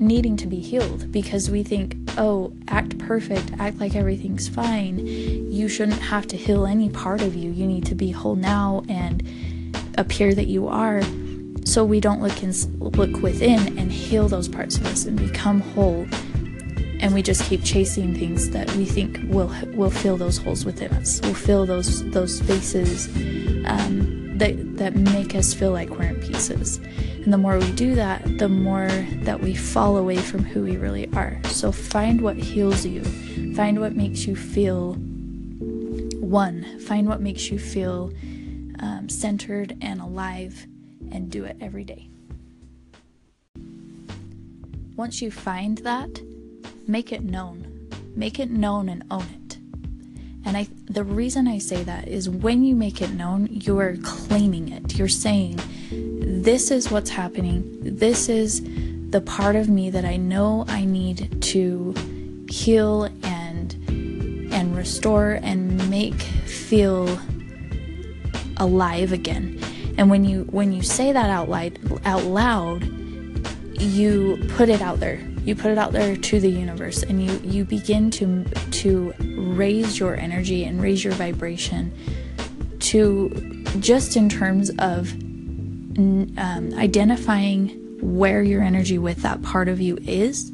needing 0.00 0.36
to 0.36 0.46
be 0.46 0.58
healed 0.58 1.10
because 1.12 1.48
we 1.50 1.62
think 1.62 1.96
oh, 2.18 2.52
act 2.68 2.98
perfect, 2.98 3.52
act 3.58 3.78
like 3.78 3.94
everything's 3.94 4.48
fine. 4.48 4.98
You 5.06 5.68
shouldn't 5.68 6.00
have 6.00 6.26
to 6.28 6.36
heal 6.36 6.66
any 6.66 6.90
part 6.90 7.22
of 7.22 7.34
you. 7.34 7.50
You 7.50 7.66
need 7.66 7.86
to 7.86 7.94
be 7.94 8.10
whole 8.10 8.36
now 8.36 8.82
and 8.88 9.22
appear 9.96 10.34
that 10.34 10.46
you 10.46 10.68
are. 10.68 11.02
So 11.64 11.84
we 11.84 12.00
don't 12.00 12.20
look 12.20 12.42
in, 12.42 12.52
look 12.78 13.22
within 13.22 13.78
and 13.78 13.92
heal 13.92 14.28
those 14.28 14.48
parts 14.48 14.76
of 14.76 14.86
us 14.86 15.04
and 15.04 15.16
become 15.18 15.60
whole. 15.60 16.06
And 17.00 17.14
we 17.14 17.22
just 17.22 17.42
keep 17.44 17.64
chasing 17.64 18.14
things 18.14 18.50
that 18.50 18.70
we 18.76 18.84
think 18.84 19.18
will 19.24 19.52
will 19.74 19.90
fill 19.90 20.16
those 20.16 20.38
holes 20.38 20.64
within 20.64 20.92
us. 20.92 21.20
Will 21.22 21.34
fill 21.34 21.66
those 21.66 22.08
those 22.10 22.38
spaces 22.38 23.08
um, 23.66 24.38
that 24.38 24.76
that 24.76 24.94
make 24.94 25.34
us 25.34 25.52
feel 25.52 25.72
like 25.72 25.90
we're 25.90 26.04
in 26.04 26.20
pieces. 26.20 26.78
And 27.24 27.32
the 27.32 27.38
more 27.38 27.58
we 27.58 27.70
do 27.72 27.94
that, 27.94 28.38
the 28.38 28.48
more 28.48 28.88
that 29.22 29.40
we 29.40 29.54
fall 29.54 29.96
away 29.96 30.16
from 30.16 30.42
who 30.44 30.62
we 30.62 30.76
really 30.76 31.08
are. 31.14 31.40
So 31.44 31.70
find 31.70 32.20
what 32.20 32.36
heals 32.36 32.84
you, 32.84 33.04
find 33.54 33.80
what 33.80 33.94
makes 33.94 34.26
you 34.26 34.34
feel 34.34 34.94
one, 34.94 36.80
find 36.80 37.08
what 37.08 37.20
makes 37.20 37.50
you 37.50 37.58
feel 37.58 38.12
um, 38.80 39.08
centered 39.08 39.76
and 39.80 40.00
alive, 40.00 40.66
and 41.12 41.30
do 41.30 41.44
it 41.44 41.56
every 41.60 41.84
day. 41.84 42.08
Once 44.96 45.22
you 45.22 45.30
find 45.30 45.78
that, 45.78 46.20
make 46.86 47.12
it 47.12 47.22
known. 47.22 47.88
Make 48.14 48.38
it 48.38 48.50
known 48.50 48.88
and 48.88 49.04
own 49.10 49.22
it. 49.22 49.56
And 50.44 50.56
I 50.56 50.66
the 50.88 51.04
reason 51.04 51.46
I 51.46 51.58
say 51.58 51.82
that 51.84 52.08
is 52.08 52.28
when 52.28 52.64
you 52.64 52.74
make 52.74 53.00
it 53.00 53.10
known, 53.10 53.48
you're 53.50 53.96
claiming 54.02 54.70
it. 54.70 54.98
You're 54.98 55.08
saying, 55.08 55.60
this 55.90 56.70
is 56.70 56.90
what's 56.90 57.10
happening. 57.10 57.78
This 57.80 58.28
is 58.28 58.60
the 59.10 59.20
part 59.20 59.56
of 59.56 59.68
me 59.68 59.90
that 59.90 60.04
I 60.04 60.16
know 60.16 60.64
I 60.68 60.84
need 60.84 61.40
to 61.42 61.94
heal 62.50 63.04
and 63.22 63.74
and 64.52 64.76
restore 64.76 65.38
and 65.42 65.88
make 65.88 66.20
feel 66.20 67.18
alive 68.58 69.12
again. 69.12 69.58
And 69.98 70.10
when 70.10 70.24
you 70.24 70.44
when 70.44 70.72
you 70.72 70.82
say 70.82 71.12
that 71.12 71.30
out 71.30 71.48
loud 71.48 71.78
out 72.04 72.24
loud, 72.24 72.84
you 73.80 74.44
put 74.50 74.68
it 74.68 74.80
out 74.80 75.00
there. 75.00 75.20
You 75.44 75.56
put 75.56 75.72
it 75.72 75.78
out 75.78 75.92
there 75.92 76.16
to 76.16 76.40
the 76.40 76.48
universe 76.48 77.02
and 77.02 77.22
you 77.22 77.38
you 77.42 77.64
begin 77.64 78.10
to 78.12 78.44
to 78.44 79.14
raise 79.36 79.98
your 79.98 80.16
energy 80.16 80.64
and 80.64 80.80
raise 80.80 81.02
your 81.02 81.14
vibration 81.14 81.92
to 82.80 83.30
just 83.80 84.16
in 84.16 84.28
terms 84.28 84.70
of 84.78 85.12
um, 85.12 86.72
identifying 86.74 87.78
where 88.00 88.42
your 88.42 88.62
energy 88.62 88.98
with 88.98 89.22
that 89.22 89.42
part 89.42 89.68
of 89.68 89.80
you 89.80 89.96
is 90.02 90.50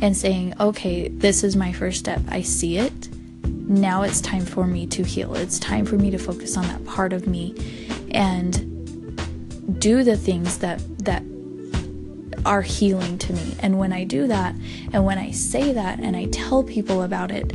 and 0.00 0.16
saying, 0.16 0.54
okay, 0.60 1.08
this 1.08 1.42
is 1.42 1.56
my 1.56 1.72
first 1.72 1.98
step. 1.98 2.20
I 2.28 2.42
see 2.42 2.78
it. 2.78 3.08
Now 3.44 4.02
it's 4.02 4.20
time 4.20 4.44
for 4.44 4.66
me 4.66 4.86
to 4.88 5.02
heal. 5.02 5.34
It's 5.34 5.58
time 5.58 5.86
for 5.86 5.96
me 5.96 6.10
to 6.10 6.18
focus 6.18 6.56
on 6.56 6.64
that 6.64 6.84
part 6.84 7.12
of 7.12 7.26
me 7.26 7.54
and 8.12 8.73
do 9.84 10.02
the 10.02 10.16
things 10.16 10.60
that 10.60 10.80
that 11.04 11.22
are 12.46 12.62
healing 12.62 13.18
to 13.18 13.34
me. 13.34 13.54
And 13.60 13.78
when 13.78 13.92
I 13.92 14.04
do 14.04 14.26
that, 14.28 14.54
and 14.94 15.04
when 15.04 15.18
I 15.18 15.30
say 15.30 15.72
that 15.74 15.98
and 15.98 16.16
I 16.16 16.24
tell 16.26 16.62
people 16.64 17.02
about 17.02 17.30
it 17.30 17.52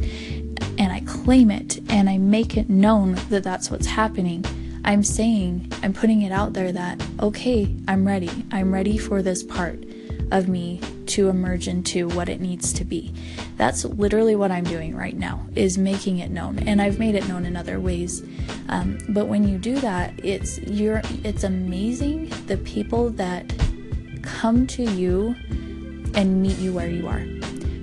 and 0.78 0.92
I 0.92 1.00
claim 1.08 1.50
it 1.50 1.80
and 1.90 2.08
I 2.08 2.20
make 2.20 2.56
it 2.56 2.70
known 2.70 3.16
that 3.30 3.44
that's 3.44 3.72
what's 3.72 3.88
happening, 3.88 4.46
I'm 4.86 5.04
saying, 5.04 5.72
I'm 5.82 5.92
putting 5.92 6.22
it 6.22 6.32
out 6.32 6.54
there 6.54 6.72
that, 6.72 7.04
okay, 7.20 7.76
I'm 7.88 8.06
ready. 8.06 8.46
I'm 8.52 8.72
ready 8.72 9.00
for 9.00 9.24
this 9.24 9.42
part 9.42 9.84
of 10.32 10.48
me 10.48 10.82
to 11.10 11.30
emerge 11.30 11.68
into 11.68 12.08
what 12.10 12.30
it 12.30 12.40
needs 12.42 12.74
to 12.74 12.86
be. 12.86 13.14
That's 13.58 13.86
literally 13.86 14.36
what 14.36 14.52
I'm 14.52 14.64
doing 14.64 14.96
right 14.96 15.18
now 15.18 15.46
is 15.56 15.78
making 15.78 16.20
it 16.20 16.32
known, 16.32 16.60
and 16.60 16.82
I've 16.82 17.00
made 17.00 17.16
it 17.16 17.28
known 17.28 17.46
in 17.46 17.56
other 17.56 17.80
ways. 17.80 18.24
Um, 18.70 19.00
but 19.10 19.28
when 19.28 19.48
you 19.48 19.58
do 19.58 19.80
that, 19.80 20.14
it's 20.24 20.60
you're 20.60 21.02
it's 21.24 21.44
amazing 21.44 22.30
the 22.48 22.58
people 22.58 23.10
that 23.12 23.54
come 24.22 24.68
to 24.68 24.84
you 24.84 25.36
and 26.16 26.42
meet 26.42 26.58
you 26.58 26.74
where 26.74 26.90
you 26.90 27.08
are. 27.08 27.24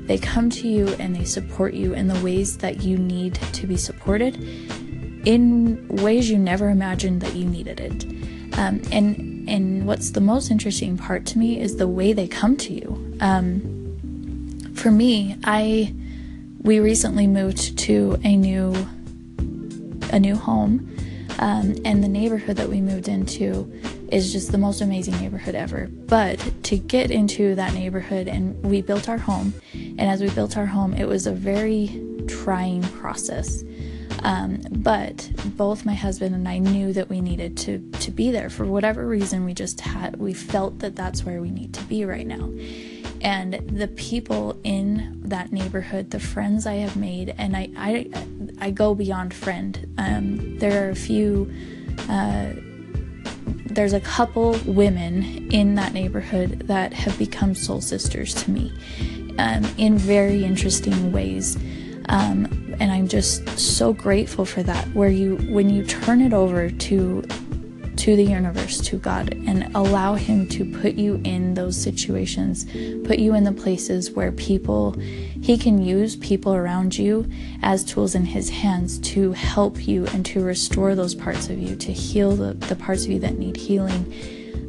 They 0.07 0.19
come 0.19 0.51
to 0.51 0.69
you 0.69 0.89
and 1.01 1.15
they 1.15 1.25
support 1.25 1.75
you 1.75 1.93
in 1.95 2.07
the 2.07 2.19
ways 2.21 2.59
that 2.59 2.83
you 2.83 2.97
need 2.97 3.35
to 3.35 3.67
be 3.67 3.77
supported 3.77 4.37
in 5.27 5.89
ways 5.89 6.31
you 6.31 6.39
never 6.39 6.69
imagined 6.69 7.21
that 7.21 7.35
you 7.35 7.45
needed 7.45 7.81
it. 7.81 8.05
Um, 8.57 8.81
and 8.93 9.49
and 9.49 9.87
what's 9.87 10.11
the 10.11 10.21
most 10.21 10.51
interesting 10.51 10.97
part 10.97 11.27
to 11.27 11.39
me 11.39 11.61
is 11.61 11.77
the 11.77 11.89
way 11.89 12.13
they 12.13 12.27
come 12.27 12.57
to 12.59 12.73
you. 12.73 13.06
Um, 13.21 14.73
for 14.75 14.91
me, 14.91 15.37
I 15.45 15.95
we 16.63 16.81
recently 16.81 17.27
moved 17.27 17.79
to 17.79 18.19
a 18.25 18.37
new 18.37 18.75
a 20.13 20.19
new 20.19 20.37
home, 20.37 20.97
um, 21.39 21.77
and 21.85 22.03
the 22.03 22.09
neighborhood 22.09 22.57
that 22.57 22.69
we 22.69 22.81
moved 22.81 23.09
into 23.09 23.73
is 24.13 24.33
just 24.33 24.53
the 24.53 24.59
most 24.59 24.81
amazing 24.81 25.17
neighborhood 25.21 25.55
ever. 25.55 25.89
But 25.89 26.39
to 26.65 26.77
get 26.77 27.11
into 27.11 27.55
that 27.55 27.75
neighborhood, 27.75 28.29
and 28.29 28.61
we 28.63 28.83
built 28.83 29.09
our 29.09 29.19
home, 29.19 29.55
and 29.73 30.03
as 30.03 30.21
we 30.21 30.31
built 30.31 30.57
our 30.57 30.67
home, 30.67 30.95
it 30.95 31.07
was 31.07 31.27
a 31.27 31.33
very 31.33 32.01
trying 32.29 32.83
process. 32.83 33.65
Um, 34.23 34.61
but 34.71 35.31
both 35.57 35.85
my 35.85 35.95
husband 35.95 36.35
and 36.35 36.49
I 36.49 36.59
knew 36.59 36.93
that 36.93 37.09
we 37.09 37.21
needed 37.21 37.57
to 37.59 37.79
to 38.01 38.11
be 38.11 38.31
there 38.31 38.51
for 38.51 38.65
whatever 38.65 39.07
reason. 39.07 39.45
We 39.45 39.55
just 39.55 39.81
had 39.81 40.17
we 40.17 40.33
felt 40.33 40.81
that 40.81 40.97
that's 40.97 41.25
where 41.25 41.41
we 41.41 41.51
need 41.51 41.75
to 41.75 41.83
be 41.85 42.05
right 42.05 42.27
now. 42.27 42.51
And 43.21 43.55
the 43.55 43.89
people 43.89 44.59
in 44.63 45.21
that 45.25 45.53
neighborhood, 45.53 46.11
the 46.11 46.21
friends 46.21 46.67
I 46.67 46.75
have 46.75 46.97
made, 46.97 47.35
and 47.39 47.57
I 47.57 47.71
I, 47.77 48.11
I 48.61 48.71
go 48.71 48.95
beyond 48.95 49.35
friend. 49.35 49.95
Um, 49.99 50.59
there 50.59 50.87
are 50.87 50.91
a 50.91 50.97
few. 50.97 51.53
Uh, 52.09 52.53
there's 53.67 53.93
a 53.93 54.01
couple 54.01 54.59
women 54.65 55.51
in 55.53 55.75
that 55.75 55.93
neighborhood 55.93 56.61
that 56.61 56.93
have 56.95 57.19
become 57.19 57.55
soul 57.55 57.81
sisters 57.81 58.33
to 58.35 58.51
me 58.51 58.73
um, 59.39 59.65
in 59.77 59.99
very 59.99 60.45
interesting 60.45 61.13
ways. 61.13 61.57
Um, 62.09 62.47
and 62.79 62.93
I'm 62.93 63.09
just 63.09 63.59
so 63.59 63.93
grateful 63.93 64.45
for 64.45 64.63
that 64.63 64.87
where 64.95 65.09
you 65.09 65.37
when 65.49 65.71
you 65.71 65.85
turn 65.85 66.21
it 66.21 66.33
over 66.33 66.71
to 66.71 67.23
to 67.97 68.17
the 68.17 68.25
universe 68.25 68.81
to 68.81 68.97
God 68.97 69.33
and 69.47 69.75
allow 69.75 70.15
him 70.15 70.49
to 70.49 70.65
put 70.81 70.95
you 70.95 71.21
in 71.25 71.55
those 71.55 71.81
situations 71.81 72.65
put 73.07 73.19
you 73.19 73.35
in 73.35 73.45
the 73.45 73.53
places 73.53 74.11
where 74.11 74.33
people 74.33 74.93
he 75.41 75.57
can 75.57 75.83
use 75.83 76.17
people 76.17 76.55
around 76.55 76.97
you 76.99 77.29
as 77.63 77.85
tools 77.85 78.15
in 78.15 78.25
his 78.25 78.51
hands 78.51 78.99
to 78.99 79.33
help 79.33 79.87
you 79.87 80.07
and 80.09 80.25
to 80.27 80.43
restore 80.43 80.95
those 80.95 81.15
parts 81.15 81.49
of 81.49 81.59
you 81.59 81.77
to 81.77 81.93
heal 81.93 82.37
the, 82.37 82.55
the 82.67 82.77
parts 82.77 83.05
of 83.05 83.11
you 83.11 83.19
that 83.19 83.39
need 83.39 83.57
healing 83.57 84.13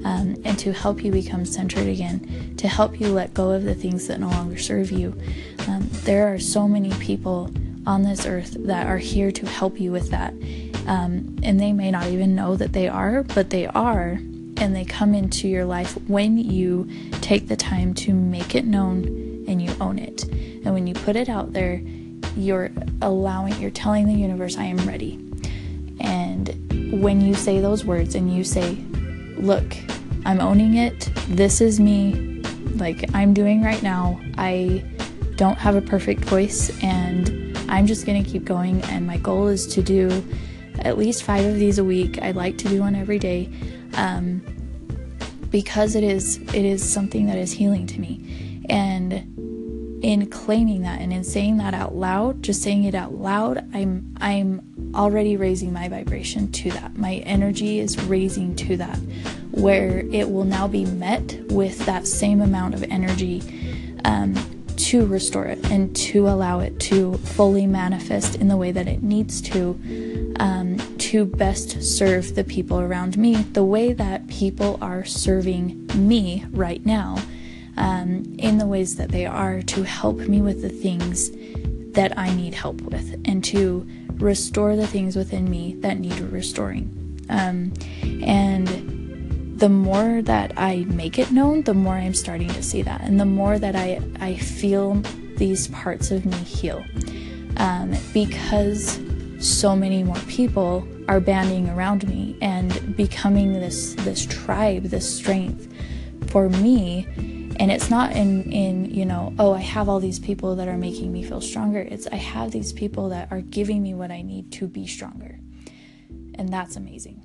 um, 0.08 0.36
and 0.46 0.58
to 0.60 0.72
help 0.72 1.04
you 1.04 1.12
become 1.12 1.46
centered 1.46 1.88
again, 1.88 2.56
to 2.58 2.68
help 2.68 3.00
you 3.00 3.10
let 3.10 3.34
go 3.34 3.52
of 3.52 3.64
the 3.64 3.76
things 3.76 4.08
that 4.08 4.20
no 4.20 4.30
longer 4.30 4.58
serve 4.58 4.92
you. 4.92 5.10
Um, 5.68 5.90
there 6.04 6.34
are 6.34 6.40
so 6.40 6.68
many 6.68 6.92
people 6.94 7.52
on 7.86 8.04
this 8.04 8.26
earth 8.26 8.56
that 8.60 8.88
are 8.88 8.98
here 8.98 9.32
to 9.32 9.46
help 9.46 9.80
you 9.80 9.92
with 9.92 10.10
that. 10.12 10.34
Um, 10.88 11.36
and 11.44 11.60
they 11.60 11.74
may 11.74 11.92
not 11.92 12.08
even 12.08 12.34
know 12.34 12.56
that 12.56 12.74
they 12.74 12.88
are, 12.88 13.24
but 13.24 13.50
they 13.50 13.68
are. 13.68 14.20
And 14.60 14.76
they 14.76 14.86
come 14.86 15.14
into 15.14 15.48
your 15.48 15.66
life 15.66 15.98
when 16.08 16.38
you 16.38 16.90
take 17.22 17.48
the 17.48 17.56
time 17.56 17.94
to 17.96 18.14
make 18.14 18.56
it 18.56 18.66
known 18.66 19.46
and 19.48 19.62
you 19.62 19.72
own 19.80 20.00
it. 20.00 20.24
And 20.24 20.74
when 20.74 20.88
you 20.88 20.94
put 20.94 21.16
it 21.16 21.30
out 21.30 21.54
there, 21.54 21.82
you're 22.36 22.72
allowing, 23.02 23.60
you're 23.62 23.70
telling 23.70 24.08
the 24.08 24.14
universe, 24.14 24.58
I 24.58 24.64
am 24.64 24.78
ready. 24.88 25.20
And 26.00 27.02
when 27.02 27.22
you 27.22 27.34
say 27.36 27.60
those 27.60 27.86
words 27.86 28.16
and 28.16 28.34
you 28.34 28.44
say, 28.44 28.78
Look, 29.38 29.78
I'm 30.26 30.40
owning 30.42 30.76
it, 30.76 31.12
this 31.28 31.62
is 31.62 31.80
me, 31.80 32.42
like 32.76 33.14
I'm 33.14 33.34
doing 33.34 33.62
right 33.62 33.82
now, 33.84 34.20
I 34.38 34.84
don't 35.36 35.58
have 35.58 35.76
a 35.76 35.82
perfect 35.82 36.26
voice 36.26 36.72
and 36.84 37.56
I'm 37.70 37.86
just 37.86 38.06
going 38.06 38.24
to 38.24 38.30
keep 38.30 38.46
going, 38.46 38.82
and 38.84 39.06
my 39.06 39.18
goal 39.18 39.48
is 39.48 39.68
to 39.68 39.84
do 39.84 40.24
at 40.80 40.98
least 40.98 41.24
five 41.24 41.46
of 41.46 41.56
these 41.56 41.78
a 41.80 41.84
week. 41.84 42.22
I'd 42.22 42.36
like 42.36 42.58
to 42.60 42.70
do 42.70 42.82
one 42.82 42.96
every 42.96 43.20
day 43.20 43.50
um, 43.96 44.42
because 45.50 45.96
it 45.96 46.04
is 46.04 46.38
it 46.54 46.66
is 46.66 46.88
something 46.88 47.28
that 47.28 47.38
is 47.38 47.52
healing 47.52 47.88
to 47.88 48.00
me, 48.00 48.64
and 48.70 49.14
in 50.04 50.30
claiming 50.30 50.84
that 50.84 51.02
and 51.02 51.12
in 51.12 51.24
saying 51.24 51.58
that 51.58 51.74
out 51.74 51.96
loud, 51.96 52.44
just 52.44 52.62
saying 52.62 52.84
it 52.84 52.96
out 52.96 53.14
loud, 53.14 53.58
I'm 53.74 54.16
I'm 54.20 54.92
already 54.96 55.38
raising 55.38 55.74
my 55.74 55.90
vibration 55.90 56.52
to 56.52 56.72
that. 56.72 56.98
My 56.98 57.16
energy 57.26 57.80
is 57.80 58.00
raising 58.04 58.56
to 58.58 58.78
that, 58.78 58.98
where 59.52 60.00
it 60.12 60.30
will 60.30 60.46
now 60.46 60.68
be 60.68 60.86
met 60.86 61.40
with 61.50 61.86
that 61.86 62.08
same 62.08 62.42
amount 62.42 62.74
of 62.74 62.84
energy. 62.84 63.42
Um, 64.06 64.36
to 64.78 65.06
restore 65.08 65.46
it 65.46 65.72
and 65.72 65.96
to 65.96 66.28
allow 66.28 66.60
it 66.60 66.80
to 66.80 67.18
fully 67.18 67.66
manifest 67.66 68.36
in 68.36 68.48
the 68.48 68.56
way 68.56 68.72
that 68.72 68.88
it 68.88 69.02
needs 69.02 69.42
to 69.42 69.74
um, 70.40 70.78
to 70.98 71.26
best 71.26 71.82
serve 71.82 72.36
the 72.36 72.44
people 72.44 72.80
around 72.80 73.18
me 73.18 73.36
the 73.36 73.64
way 73.64 73.94
that 73.94 74.28
people 74.28 74.78
are 74.82 75.04
serving 75.04 75.90
me 75.96 76.46
right 76.52 76.86
now 76.86 77.18
um, 77.78 78.36
in 78.38 78.58
the 78.58 78.66
ways 78.66 78.96
that 78.96 79.10
they 79.10 79.26
are 79.26 79.62
to 79.62 79.84
help 79.84 80.18
me 80.18 80.42
with 80.42 80.62
the 80.62 80.70
things 80.70 81.32
that 81.94 82.18
I 82.18 82.34
need 82.36 82.54
help 82.54 82.82
with 82.82 83.20
and 83.26 83.44
to 83.46 83.88
restore 84.14 84.76
the 84.76 84.88
things 84.88 85.16
within 85.16 85.50
me 85.50 85.76
that 85.80 86.00
need 86.00 86.20
restoring. 86.20 86.94
Um, 87.30 87.74
and 88.24 89.58
the 89.60 89.70
more 89.70 90.22
that 90.22 90.54
I 90.58 90.86
make 90.88 91.18
it 91.18 91.32
known, 91.32 91.64
the 91.64 91.74
more 91.74 91.96
I'm 91.96 92.14
starting 92.14 92.50
to 92.50 92.64
see 92.64 92.84
that, 92.84 93.02
and 93.02 93.20
the 93.20 93.26
more 93.26 93.58
that 93.58 93.76
I 93.76 94.00
I 94.20 94.36
feel 94.36 95.02
these 95.38 95.68
parts 95.70 96.12
of 96.12 96.26
me 96.26 96.38
heal, 96.38 96.86
um, 97.58 97.96
because 98.14 99.00
so 99.40 99.76
many 99.76 100.04
more 100.04 100.18
people 100.28 100.88
are 101.08 101.20
banding 101.20 101.70
around 101.70 102.08
me 102.08 102.38
and 102.42 102.96
becoming 102.96 103.54
this 103.54 103.94
this 103.96 104.26
tribe, 104.26 104.84
this 104.84 105.18
strength 105.18 105.72
for 106.30 106.50
me. 106.50 107.08
And 107.60 107.72
it's 107.72 107.90
not 107.90 108.12
in 108.12 108.52
in 108.52 108.86
you 108.94 109.06
know 109.06 109.34
oh 109.40 109.54
I 109.54 109.60
have 109.60 109.90
all 109.90 110.00
these 110.00 110.20
people 110.20 110.56
that 110.58 110.68
are 110.68 110.78
making 110.78 111.12
me 111.12 111.24
feel 111.24 111.42
stronger. 111.42 111.80
It's 111.80 112.08
I 112.08 112.18
have 112.18 112.52
these 112.52 112.74
people 112.74 113.10
that 113.10 113.32
are 113.32 113.42
giving 113.42 113.82
me 113.82 113.94
what 113.94 114.12
I 114.12 114.22
need 114.22 114.52
to 114.54 114.68
be 114.68 114.86
stronger, 114.88 115.40
and 116.36 116.50
that's 116.50 116.76
amazing. 116.76 117.24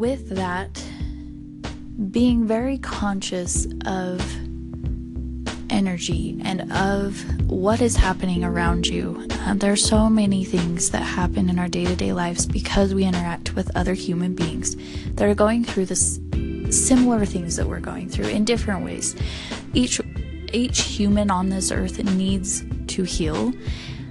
with 0.00 0.30
that, 0.30 0.82
being 2.10 2.46
very 2.46 2.78
conscious 2.78 3.66
of 3.84 4.18
energy 5.70 6.38
and 6.44 6.70
of 6.72 7.22
what 7.50 7.80
is 7.80 7.96
happening 7.96 8.44
around 8.44 8.86
you. 8.86 9.26
Uh, 9.30 9.54
there 9.54 9.72
are 9.72 9.76
so 9.76 10.08
many 10.08 10.44
things 10.44 10.90
that 10.90 11.02
happen 11.02 11.48
in 11.48 11.58
our 11.58 11.68
day 11.68 11.84
to 11.84 11.96
day 11.96 12.12
lives 12.12 12.46
because 12.46 12.94
we 12.94 13.04
interact 13.04 13.54
with 13.54 13.74
other 13.76 13.94
human 13.94 14.34
beings 14.34 14.76
that 15.14 15.28
are 15.28 15.34
going 15.34 15.64
through 15.64 15.86
this 15.86 16.20
similar 16.70 17.24
things 17.24 17.56
that 17.56 17.66
we're 17.66 17.80
going 17.80 18.08
through 18.08 18.28
in 18.28 18.44
different 18.44 18.84
ways. 18.84 19.16
Each 19.74 20.00
each 20.52 20.80
human 20.82 21.30
on 21.30 21.48
this 21.48 21.70
earth 21.70 22.02
needs 22.02 22.64
to 22.88 23.04
heal 23.04 23.52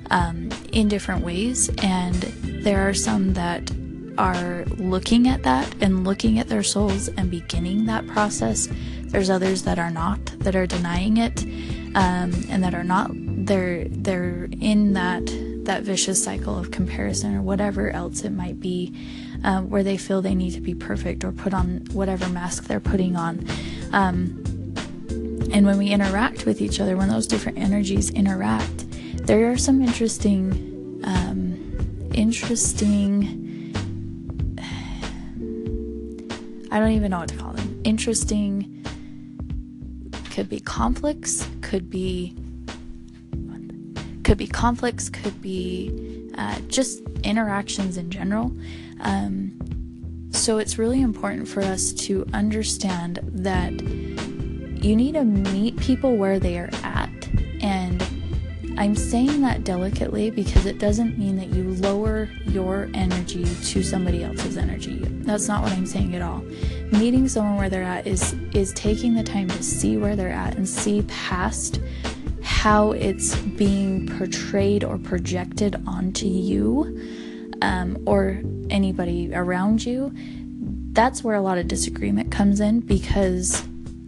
um, 0.10 0.50
in 0.72 0.88
different 0.88 1.24
ways, 1.24 1.70
and 1.80 2.16
there 2.64 2.88
are 2.88 2.94
some 2.94 3.34
that 3.34 3.72
are 4.18 4.66
looking 4.78 5.28
at 5.28 5.44
that 5.44 5.74
and 5.82 6.06
looking 6.06 6.40
at 6.40 6.50
their 6.50 6.64
souls 6.64 7.08
and 7.10 7.32
beginning 7.32 7.86
that 7.86 8.06
process. 8.08 8.68
There's 9.10 9.30
others 9.30 9.64
that 9.64 9.80
are 9.80 9.92
not, 9.92 10.24
that 10.40 10.56
are 10.56 10.68
denying 10.68 11.18
it, 11.18 11.44
um, 11.96 12.32
and 12.50 12.64
that 12.64 12.74
are 12.74 12.84
not. 12.84 13.12
They're 13.14 13.86
they're 13.90 14.48
in 14.62 14.94
that 14.94 15.26
that 15.70 15.84
vicious 15.84 16.24
cycle 16.24 16.58
of 16.58 16.72
comparison 16.72 17.36
or 17.36 17.42
whatever 17.42 17.92
else 17.92 18.24
it 18.24 18.32
might 18.32 18.60
be, 18.60 18.94
uh, 19.44 19.62
where 19.62 19.84
they 19.84 19.98
feel 19.98 20.22
they 20.22 20.36
need 20.36 20.52
to 20.52 20.62
be 20.62 20.74
perfect 20.74 21.24
or 21.24 21.32
put 21.32 21.54
on 21.54 21.86
whatever 21.92 22.28
mask 22.30 22.66
they're 22.66 22.80
putting 22.80 23.16
on. 23.16 23.46
Um, 23.92 24.44
and 25.52 25.66
when 25.66 25.78
we 25.78 25.90
interact 25.90 26.46
with 26.46 26.62
each 26.62 26.80
other, 26.80 26.96
when 26.96 27.10
those 27.10 27.28
different 27.28 27.58
energies 27.58 28.10
interact, 28.12 28.86
there 29.26 29.52
are 29.52 29.58
some 29.58 29.82
interesting, 29.82 31.02
um, 31.04 32.10
interesting. 32.14 33.76
I 36.72 36.80
don't 36.80 36.92
even 36.92 37.12
know 37.12 37.20
what 37.20 37.30
to 37.30 37.38
call 37.38 37.54
them. 37.54 37.82
Interesting. 37.84 38.79
Could 40.40 40.48
be 40.48 40.62
conflicts. 40.62 41.46
Could 41.60 41.90
be. 41.90 42.34
Could 44.24 44.38
be 44.38 44.48
conflicts. 44.48 45.10
Could 45.10 45.42
be 45.42 46.32
uh, 46.38 46.62
just 46.70 47.02
interactions 47.26 47.98
in 47.98 48.10
general. 48.10 48.54
Um, 49.02 50.30
so 50.32 50.58
it's 50.58 50.78
really 50.78 51.02
important 51.02 51.50
for 51.50 51.62
us 51.62 51.92
to 51.92 52.26
understand 52.32 53.20
that 53.22 53.74
you 54.82 54.96
need 54.96 55.16
to 55.16 55.26
meet 55.26 55.76
people 55.76 56.16
where 56.16 56.40
they 56.40 56.58
are 56.58 56.70
at. 56.84 57.28
And 57.60 58.02
I'm 58.80 58.96
saying 58.96 59.42
that 59.42 59.66
delicately 59.66 60.32
because 60.32 60.66
it 60.66 60.80
doesn't 60.80 61.18
mean 61.18 61.36
that 61.36 61.50
you 61.50 61.64
lower 61.82 62.30
your 62.46 62.90
energy 62.94 63.44
to 63.44 63.84
somebody 63.84 64.24
else's 64.24 64.56
energy. 64.56 65.00
That's 65.04 65.50
not 65.50 65.62
what 65.64 65.74
I'm 65.74 65.86
saying 65.86 66.16
at 66.16 66.22
all. 66.22 66.40
Meeting 66.94 67.28
someone 67.28 67.58
where 67.58 67.70
they're 67.70 67.84
at 67.84 68.08
is 68.08 68.34
is 68.54 68.72
taking 68.72 69.16
the 69.16 69.24
time 69.24 69.50
to 69.50 69.62
see 69.62 69.98
where 69.98 70.16
they're 70.16 70.32
at 70.32 70.56
and 70.56 70.68
see 70.68 71.02
past 71.10 71.82
how 72.42 72.94
it's 72.94 73.36
being 73.36 74.08
portrayed 74.18 74.86
or 74.86 74.98
projected 74.98 75.76
onto 75.86 76.26
you 76.26 77.02
um, 77.62 78.02
or 78.08 78.42
anybody 78.70 79.36
around 79.36 79.86
you. 79.86 80.10
That's 80.94 81.22
where 81.22 81.36
a 81.36 81.42
lot 81.42 81.58
of 81.58 81.68
disagreement 81.68 82.32
comes 82.32 82.62
in 82.62 82.80
because 82.80 83.62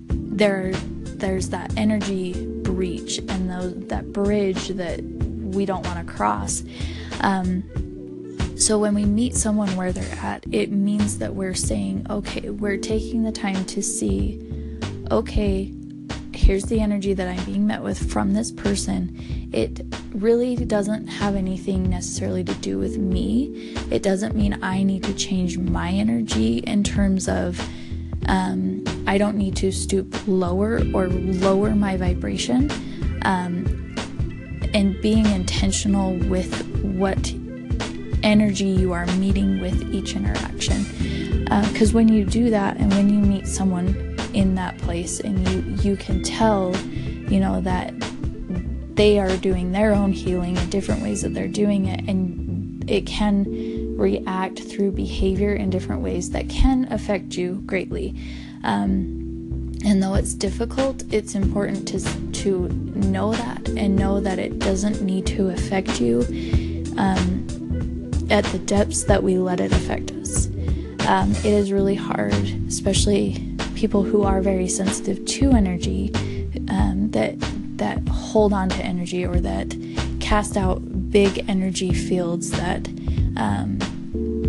there 0.08 0.72
there's 0.74 1.50
that 1.50 1.78
energy 1.78 2.48
breach 2.72 3.18
and 3.18 3.50
those, 3.50 3.74
that 3.88 4.12
bridge 4.14 4.70
that 4.70 5.02
we 5.02 5.66
don't 5.66 5.86
want 5.86 6.06
to 6.06 6.14
cross. 6.14 6.64
Um, 7.22 7.64
so 8.58 8.78
when 8.78 8.94
we 8.94 9.06
meet 9.06 9.36
someone 9.36 9.76
where 9.76 9.92
they're 9.92 10.18
at, 10.20 10.46
it 10.52 10.72
means 10.72 11.18
that 11.18 11.34
we're 11.34 11.56
saying, 11.56 12.06
okay, 12.10 12.50
we're 12.50 12.78
taking 12.78 13.24
the 13.24 13.32
time 13.32 13.66
to 13.66 13.82
see, 13.82 14.40
okay, 15.10 15.74
here's 16.34 16.64
the 16.66 16.80
energy 16.80 17.14
that 17.14 17.28
I'm 17.28 17.44
being 17.46 17.68
met 17.68 17.82
with 17.82 18.12
from 18.12 18.34
this 18.34 18.52
person. 18.52 19.50
It 19.52 19.82
really 20.14 20.56
doesn't 20.56 21.08
have 21.08 21.36
anything 21.36 21.90
necessarily 21.90 22.44
to 22.44 22.54
do 22.56 22.78
with 22.78 22.98
me. 22.98 23.74
It 23.90 24.04
doesn't 24.04 24.36
mean 24.36 24.64
I 24.64 24.84
need 24.84 25.04
to 25.04 25.14
change 25.14 25.58
my 25.58 25.90
energy 25.90 26.60
in 26.60 26.84
terms 26.84 27.28
of 27.28 27.60
um, 28.28 28.84
I 29.12 29.17
don't 29.17 29.36
need 29.36 29.58
to 29.58 29.74
stoop 29.74 30.15
lower 30.26 30.82
or 30.93 31.10
lower 31.10 31.71
my 31.76 31.97
vibration. 31.97 32.71
Um, 33.24 33.65
and 34.74 35.00
being 35.02 35.26
intentional 35.26 36.15
with 36.30 36.65
what 36.82 37.34
energy 38.24 38.67
you 38.67 38.93
are 38.93 39.06
meeting 39.17 39.60
with 39.60 39.93
each 39.93 40.15
interaction. 40.15 40.86
Because 41.43 41.91
uh, 41.91 41.95
when 41.95 42.08
you 42.08 42.24
do 42.24 42.50
that 42.52 42.78
and 42.78 42.89
when 42.93 43.10
you 43.10 43.19
meet 43.19 43.47
someone 43.47 44.15
in 44.34 44.56
that 44.56 44.78
place 44.78 45.19
and 45.19 45.45
you, 45.50 45.89
you 45.89 45.97
can 45.97 46.24
tell, 46.24 46.74
you 47.30 47.41
know, 47.41 47.60
that 47.60 47.93
they 48.95 49.19
are 49.19 49.36
doing 49.36 49.74
their 49.74 49.93
own 49.93 50.13
healing 50.13 50.56
in 50.56 50.69
different 50.69 51.02
ways 51.02 51.21
that 51.24 51.34
they're 51.34 51.50
doing 51.50 51.88
it, 51.88 52.08
and 52.08 52.89
it 52.89 53.06
can 53.06 53.97
react 53.97 54.60
through 54.60 54.91
behavior 54.91 55.54
in 55.54 55.69
different 55.69 56.02
ways 56.02 56.30
that 56.30 56.47
can 56.47 56.88
affect 56.93 57.36
you 57.36 57.62
greatly. 57.65 58.15
Um, 58.63 59.21
and 59.84 60.02
though 60.02 60.13
it's 60.13 60.34
difficult, 60.34 61.04
it's 61.12 61.36
important 61.36 61.88
to 61.89 62.00
to 62.43 62.67
know 62.69 63.34
that 63.34 63.67
and 63.69 63.95
know 63.95 64.19
that 64.19 64.39
it 64.39 64.60
doesn't 64.60 65.02
need 65.02 65.26
to 65.28 65.50
affect 65.50 66.00
you 66.00 66.19
um, 66.97 68.12
at 68.30 68.45
the 68.45 68.60
depths 68.60 69.04
that 69.06 69.24
we 69.24 69.38
let 69.38 69.60
it 69.60 69.71
affect 69.71 70.12
us. 70.12 70.47
Um, 71.08 71.32
it 71.32 71.45
is 71.45 71.71
really 71.71 71.95
hard, 71.95 72.34
especially 72.67 73.56
people 73.76 74.04
who 74.04 74.24
are 74.24 74.41
very 74.41 74.67
sensitive 74.67 75.26
to 75.26 75.52
energy, 75.52 76.12
um, 76.69 77.10
that 77.12 77.36
that 77.78 78.08
hold 78.08 78.54
on 78.54 78.69
to 78.69 78.84
energy 78.84 79.26
or 79.26 79.39
that 79.39 79.76
cast 80.19 80.56
out 80.56 81.12
big 81.12 81.43
energy 81.50 81.91
fields 81.91 82.52
that 82.52 82.88
um, 83.36 83.80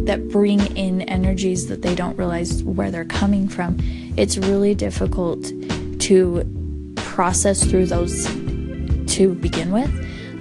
that 0.05 0.29
bring 0.29 0.61
in 0.77 1.03
energies 1.03 1.69
that 1.69 1.83
they 1.83 1.95
don't 1.95 2.17
realize 2.19 2.63
where 2.63 2.91
they're 2.91 3.05
coming 3.05 3.49
from. 3.49 3.79
It's 4.17 4.37
really 4.39 4.75
difficult 4.75 5.53
to 6.01 6.95
process 6.97 7.65
through 7.65 7.87
those 7.87 8.27
to 9.15 9.35
begin 9.35 9.73
with. 9.73 9.91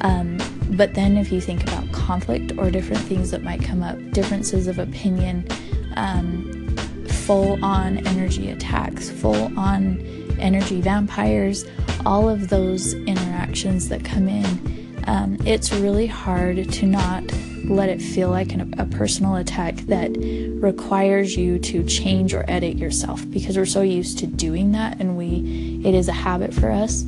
Um, 0.01 0.37
but 0.71 0.93
then, 0.93 1.17
if 1.17 1.31
you 1.31 1.41
think 1.41 1.63
about 1.63 1.91
conflict 1.91 2.53
or 2.57 2.71
different 2.71 3.01
things 3.03 3.31
that 3.31 3.43
might 3.43 3.61
come 3.61 3.83
up, 3.83 3.97
differences 4.11 4.67
of 4.67 4.79
opinion, 4.79 5.47
um, 5.95 6.75
full 7.07 7.63
on 7.63 8.05
energy 8.07 8.49
attacks, 8.49 9.09
full 9.09 9.57
on 9.59 9.99
energy 10.39 10.81
vampires, 10.81 11.65
all 12.05 12.29
of 12.29 12.49
those 12.49 12.93
interactions 12.93 13.89
that 13.89 14.03
come 14.03 14.27
in, 14.27 15.03
um, 15.07 15.37
it's 15.45 15.71
really 15.73 16.07
hard 16.07 16.71
to 16.71 16.85
not 16.85 17.23
let 17.71 17.89
it 17.89 18.01
feel 18.01 18.29
like 18.29 18.53
an, 18.53 18.73
a 18.77 18.85
personal 18.85 19.35
attack 19.35 19.75
that 19.87 20.11
requires 20.61 21.35
you 21.35 21.59
to 21.59 21.83
change 21.85 22.33
or 22.33 22.45
edit 22.47 22.77
yourself 22.77 23.29
because 23.29 23.57
we're 23.57 23.65
so 23.65 23.81
used 23.81 24.19
to 24.19 24.27
doing 24.27 24.71
that 24.73 24.99
and 24.99 25.17
we 25.17 25.81
it 25.83 25.95
is 25.95 26.07
a 26.07 26.13
habit 26.13 26.53
for 26.53 26.69
us. 26.69 27.05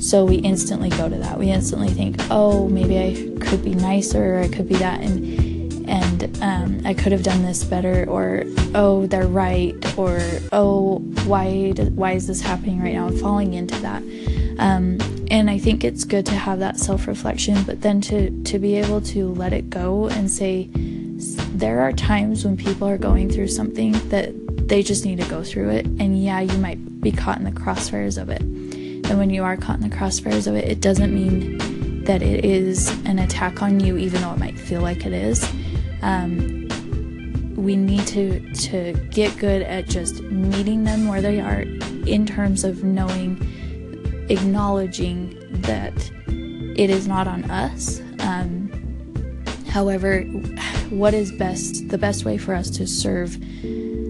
So 0.00 0.24
we 0.24 0.36
instantly 0.36 0.90
go 0.90 1.08
to 1.08 1.16
that. 1.16 1.38
We 1.38 1.50
instantly 1.50 1.88
think 1.88 2.16
oh 2.30 2.68
maybe 2.68 2.98
i 2.98 3.44
could 3.44 3.62
be 3.62 3.74
nicer 3.74 4.36
or 4.36 4.40
i 4.40 4.48
could 4.48 4.68
be 4.68 4.76
that 4.76 5.00
and 5.00 5.88
and 5.88 6.38
um, 6.42 6.80
i 6.86 6.94
could 6.94 7.12
have 7.12 7.22
done 7.22 7.42
this 7.42 7.62
better 7.62 8.08
or 8.08 8.44
oh 8.74 9.06
they're 9.06 9.26
right 9.26 9.74
or 9.98 10.18
oh 10.52 10.98
why 11.26 11.72
why 11.94 12.12
is 12.12 12.26
this 12.26 12.40
happening 12.40 12.82
right 12.82 12.94
now? 12.94 13.06
I'm 13.06 13.16
falling 13.18 13.54
into 13.54 13.76
that. 13.80 14.02
Um, 14.58 14.98
and 15.30 15.48
I 15.50 15.58
think 15.58 15.84
it's 15.84 16.04
good 16.04 16.26
to 16.26 16.34
have 16.34 16.58
that 16.60 16.78
self 16.78 17.06
reflection, 17.06 17.62
but 17.64 17.80
then 17.80 18.00
to, 18.02 18.30
to 18.44 18.58
be 18.58 18.76
able 18.76 19.00
to 19.02 19.32
let 19.34 19.52
it 19.52 19.70
go 19.70 20.08
and 20.08 20.30
say, 20.30 20.68
there 21.54 21.80
are 21.80 21.92
times 21.92 22.44
when 22.44 22.56
people 22.56 22.88
are 22.88 22.98
going 22.98 23.30
through 23.30 23.48
something 23.48 23.92
that 24.08 24.32
they 24.68 24.82
just 24.82 25.04
need 25.04 25.20
to 25.20 25.28
go 25.28 25.42
through 25.42 25.70
it. 25.70 25.86
And 25.86 26.22
yeah, 26.22 26.40
you 26.40 26.58
might 26.58 27.00
be 27.00 27.12
caught 27.12 27.38
in 27.38 27.44
the 27.44 27.52
crossfires 27.52 28.20
of 28.20 28.28
it. 28.28 28.42
And 28.42 29.18
when 29.18 29.30
you 29.30 29.44
are 29.44 29.56
caught 29.56 29.80
in 29.80 29.88
the 29.88 29.94
crossfires 29.94 30.46
of 30.46 30.54
it, 30.54 30.68
it 30.68 30.80
doesn't 30.80 31.14
mean 31.14 32.04
that 32.04 32.22
it 32.22 32.44
is 32.44 32.88
an 33.06 33.18
attack 33.18 33.62
on 33.62 33.80
you, 33.80 33.96
even 33.96 34.22
though 34.22 34.32
it 34.32 34.38
might 34.38 34.58
feel 34.58 34.80
like 34.80 35.06
it 35.06 35.12
is. 35.12 35.48
Um, 36.02 36.68
we 37.56 37.76
need 37.76 38.06
to 38.08 38.40
to 38.52 38.92
get 39.10 39.36
good 39.38 39.62
at 39.62 39.86
just 39.86 40.20
meeting 40.22 40.84
them 40.84 41.08
where 41.08 41.22
they 41.22 41.40
are 41.40 41.62
in 42.06 42.26
terms 42.26 42.64
of 42.64 42.84
knowing 42.84 43.36
acknowledging 44.28 45.38
that 45.62 45.94
it 46.76 46.90
is 46.90 47.06
not 47.06 47.26
on 47.26 47.50
us. 47.50 48.00
Um, 48.20 48.70
however, 49.68 50.22
what 50.90 51.14
is 51.14 51.32
best, 51.32 51.88
the 51.88 51.98
best 51.98 52.24
way 52.24 52.38
for 52.38 52.54
us 52.54 52.70
to 52.70 52.86
serve 52.86 53.36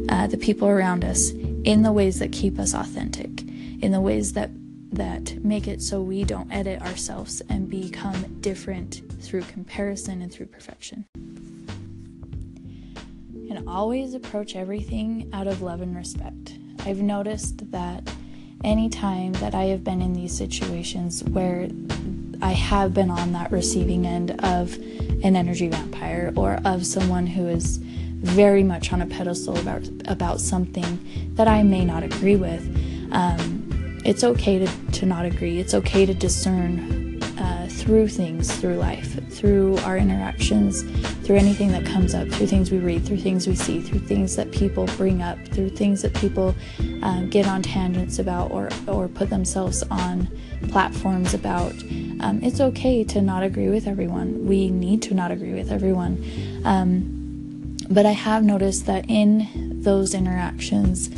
uh, 0.09 0.27
the 0.27 0.39
people 0.41 0.69
around 0.69 1.05
us 1.05 1.31
in 1.65 1.83
the 1.83 1.93
ways 1.93 2.19
that 2.19 2.33
keep 2.33 2.59
us 2.59 2.75
authentic, 2.75 3.43
in 3.83 3.93
the 3.93 4.01
ways 4.01 4.33
that 4.35 4.51
that 4.93 5.45
make 5.45 5.67
it 5.67 5.83
so 5.83 6.01
we 6.01 6.23
don't 6.23 6.51
edit 6.53 6.81
ourselves 6.83 7.43
and 7.49 7.69
become 7.69 8.41
different 8.41 9.03
through 9.21 9.43
comparison 9.43 10.23
and 10.23 10.33
through 10.33 10.47
perfection. 10.47 11.05
And 13.51 13.69
always 13.69 14.15
approach 14.15 14.55
everything 14.55 15.29
out 15.33 15.49
of 15.49 15.63
love 15.63 15.81
and 15.81 15.97
respect. 15.97 16.59
I've 16.87 17.03
noticed 17.03 17.71
that 17.73 18.09
anytime 18.65 19.33
that 19.35 19.55
I 19.55 19.65
have 19.65 19.85
been 19.85 20.03
in 20.03 20.15
these 20.15 20.37
situations 20.37 21.23
where 21.25 21.69
I 22.43 22.53
have 22.53 22.93
been 22.95 23.11
on 23.11 23.33
that 23.33 23.53
receiving 23.53 24.07
end 24.07 24.33
of 24.43 24.75
an 25.23 25.37
energy 25.37 25.69
vampire 25.69 26.33
or 26.37 26.61
of 26.65 26.87
someone 26.87 27.27
who 27.27 27.47
is 27.49 27.79
very 27.79 28.63
much 28.63 28.93
on 28.93 29.03
a 29.03 29.07
pedestal 29.07 29.59
about 29.59 29.89
about 30.07 30.41
something 30.41 30.99
that 31.35 31.47
I 31.47 31.63
may 31.63 31.85
not 31.85 32.03
agree 32.03 32.37
with. 32.37 32.63
Um, 33.13 34.01
it's 34.05 34.25
okay 34.25 34.59
to, 34.59 34.67
to 34.93 35.07
not 35.07 35.25
agree. 35.25 35.59
It's 35.59 35.75
okay 35.75 36.05
to 36.05 36.13
discern 36.13 37.23
uh, 37.39 37.69
through 37.71 38.09
things, 38.09 38.55
through 38.57 38.77
life, 38.77 39.19
through 39.45 39.77
our 39.81 39.99
interactions, 39.99 40.85
through 41.27 41.37
anything 41.37 41.71
that 41.71 41.85
comes 41.85 42.15
up, 42.15 42.27
through 42.29 42.47
things 42.47 42.71
we 42.71 42.79
read, 42.79 43.05
through 43.05 43.19
things 43.19 43.47
we 43.47 43.55
see, 43.55 43.79
through 43.79 43.99
things 43.99 44.37
that 44.37 44.51
people 44.53 44.87
bring 44.97 45.21
up, 45.21 45.37
through 45.49 45.69
things 45.69 46.01
that 46.01 46.15
people 46.15 46.55
um, 47.03 47.29
get 47.29 47.47
on 47.47 47.61
tangents 47.61 48.19
about 48.19 48.51
or, 48.53 48.71
or 48.89 49.07
put 49.07 49.29
themselves 49.29 49.83
on 49.91 50.27
platforms 50.71 51.35
about. 51.35 51.75
Um, 52.21 52.41
it's 52.43 52.59
okay 52.59 53.05
to 53.05 53.21
not 53.21 53.43
agree 53.43 53.69
with 53.69 53.87
everyone. 53.87 54.47
We 54.47 54.71
need 54.71 55.03
to 55.03 55.15
not 55.15 55.31
agree 55.31 55.53
with 55.53 55.71
everyone. 55.71 56.25
Um, 56.65 57.77
but 57.91 58.07
I 58.07 58.13
have 58.13 58.45
noticed 58.45 58.87
that 58.87 59.05
in 59.11 59.83
those 59.83 60.15
interactions, 60.15 61.11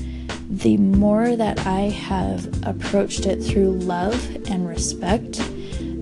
the 0.51 0.79
more 0.79 1.37
that 1.37 1.65
I 1.65 1.91
have 1.91 2.67
approached 2.67 3.25
it 3.25 3.41
through 3.41 3.71
love 3.71 4.37
and 4.51 4.67
respect, 4.67 5.41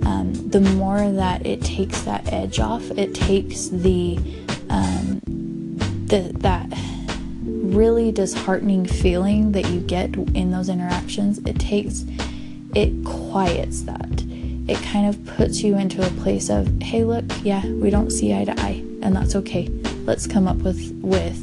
um, 0.05 0.33
the 0.49 0.61
more 0.61 1.11
that 1.11 1.45
it 1.47 1.62
takes 1.62 2.03
that 2.03 2.33
edge 2.33 2.61
off. 2.61 2.90
It 2.93 3.14
takes 3.14 3.69
the, 3.69 4.19
um, 4.69 5.21
the 6.07 6.33
that 6.38 6.67
really 7.45 8.12
disheartening 8.12 8.87
feeling 8.87 9.53
that 9.53 9.67
you 9.67 9.81
get 9.81 10.14
in 10.14 10.51
those 10.51 10.69
interactions. 10.69 11.38
It 11.38 11.59
takes 11.59 12.05
it 12.75 13.05
quiets 13.05 13.83
that. 13.83 14.23
It 14.67 14.79
kind 14.83 15.09
of 15.09 15.25
puts 15.37 15.62
you 15.62 15.77
into 15.77 16.05
a 16.05 16.11
place 16.23 16.49
of, 16.49 16.81
hey, 16.81 17.05
look, 17.05 17.25
yeah, 17.43 17.67
we 17.67 17.90
don't 17.90 18.11
see 18.11 18.35
eye 18.35 18.45
to 18.45 18.61
eye, 18.61 18.83
and 19.03 19.14
that's 19.14 19.37
okay. 19.37 19.69
Let's 20.05 20.27
come 20.27 20.49
up 20.49 20.57
with 20.59 20.93
with 21.03 21.38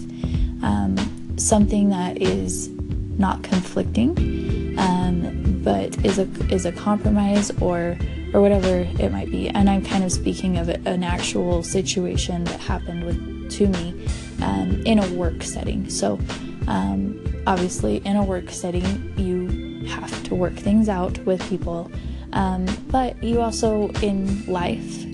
um, 0.63 0.97
something 1.37 1.89
that 1.89 2.21
is 2.21 2.69
not 3.17 3.43
conflicting, 3.43 4.75
um, 4.79 5.61
but 5.63 6.03
is 6.03 6.17
a 6.19 6.27
is 6.51 6.65
a 6.65 6.71
compromise 6.71 7.51
or 7.61 7.97
or 8.33 8.41
whatever 8.41 8.87
it 8.99 9.11
might 9.11 9.29
be. 9.29 9.49
And 9.49 9.69
I'm 9.69 9.83
kind 9.83 10.03
of 10.03 10.11
speaking 10.11 10.57
of 10.57 10.69
an 10.69 11.03
actual 11.03 11.63
situation 11.63 12.43
that 12.45 12.59
happened 12.59 13.05
with 13.05 13.51
to 13.51 13.67
me 13.67 14.07
um, 14.41 14.81
in 14.85 14.99
a 14.99 15.13
work 15.13 15.43
setting. 15.43 15.89
So 15.89 16.19
um, 16.67 17.23
obviously, 17.47 17.97
in 17.97 18.15
a 18.15 18.23
work 18.23 18.49
setting, 18.49 19.13
you 19.17 19.85
have 19.87 20.23
to 20.23 20.35
work 20.35 20.53
things 20.53 20.89
out 20.89 21.17
with 21.19 21.47
people. 21.49 21.91
Um, 22.33 22.65
but 22.87 23.21
you 23.23 23.41
also, 23.41 23.89
in 24.01 24.45
life, 24.45 25.05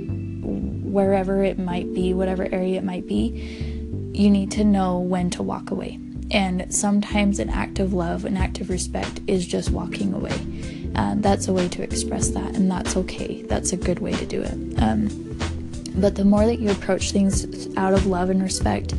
wherever 0.98 1.44
it 1.44 1.58
might 1.58 1.94
be, 1.94 2.14
whatever 2.14 2.48
area 2.52 2.78
it 2.78 2.84
might 2.84 3.08
be, 3.08 4.12
you 4.14 4.30
need 4.30 4.52
to 4.52 4.64
know 4.64 5.00
when 5.00 5.30
to 5.32 5.44
walk 5.44 5.72
away. 5.72 6.00
And 6.32 6.74
sometimes 6.74 7.40
an 7.40 7.50
act 7.50 7.80
of 7.80 7.94
love, 7.94 8.26
an 8.26 8.36
act 8.36 8.60
of 8.60 8.70
respect 8.70 9.22
is 9.28 9.48
just 9.48 9.70
walking 9.70 10.14
away. 10.14 10.57
Um, 10.98 11.22
that's 11.22 11.48
a 11.48 11.54
way 11.54 11.68
to 11.70 11.84
express 11.84 12.30
that, 12.30 12.56
and 12.56 12.70
that's 12.70 12.98
okay. 12.98 13.44
That's 13.44 13.72
a 13.72 13.78
good 13.78 14.00
way 14.00 14.14
to 14.14 14.26
do 14.26 14.42
it. 14.42 14.82
Um, 14.82 15.08
but 15.96 16.16
the 16.16 16.26
more 16.26 16.46
that 16.46 16.60
you 16.60 16.70
approach 16.72 17.12
things 17.12 17.76
out 17.78 17.94
of 17.94 18.06
love 18.06 18.30
and 18.30 18.42
respect, 18.42 18.94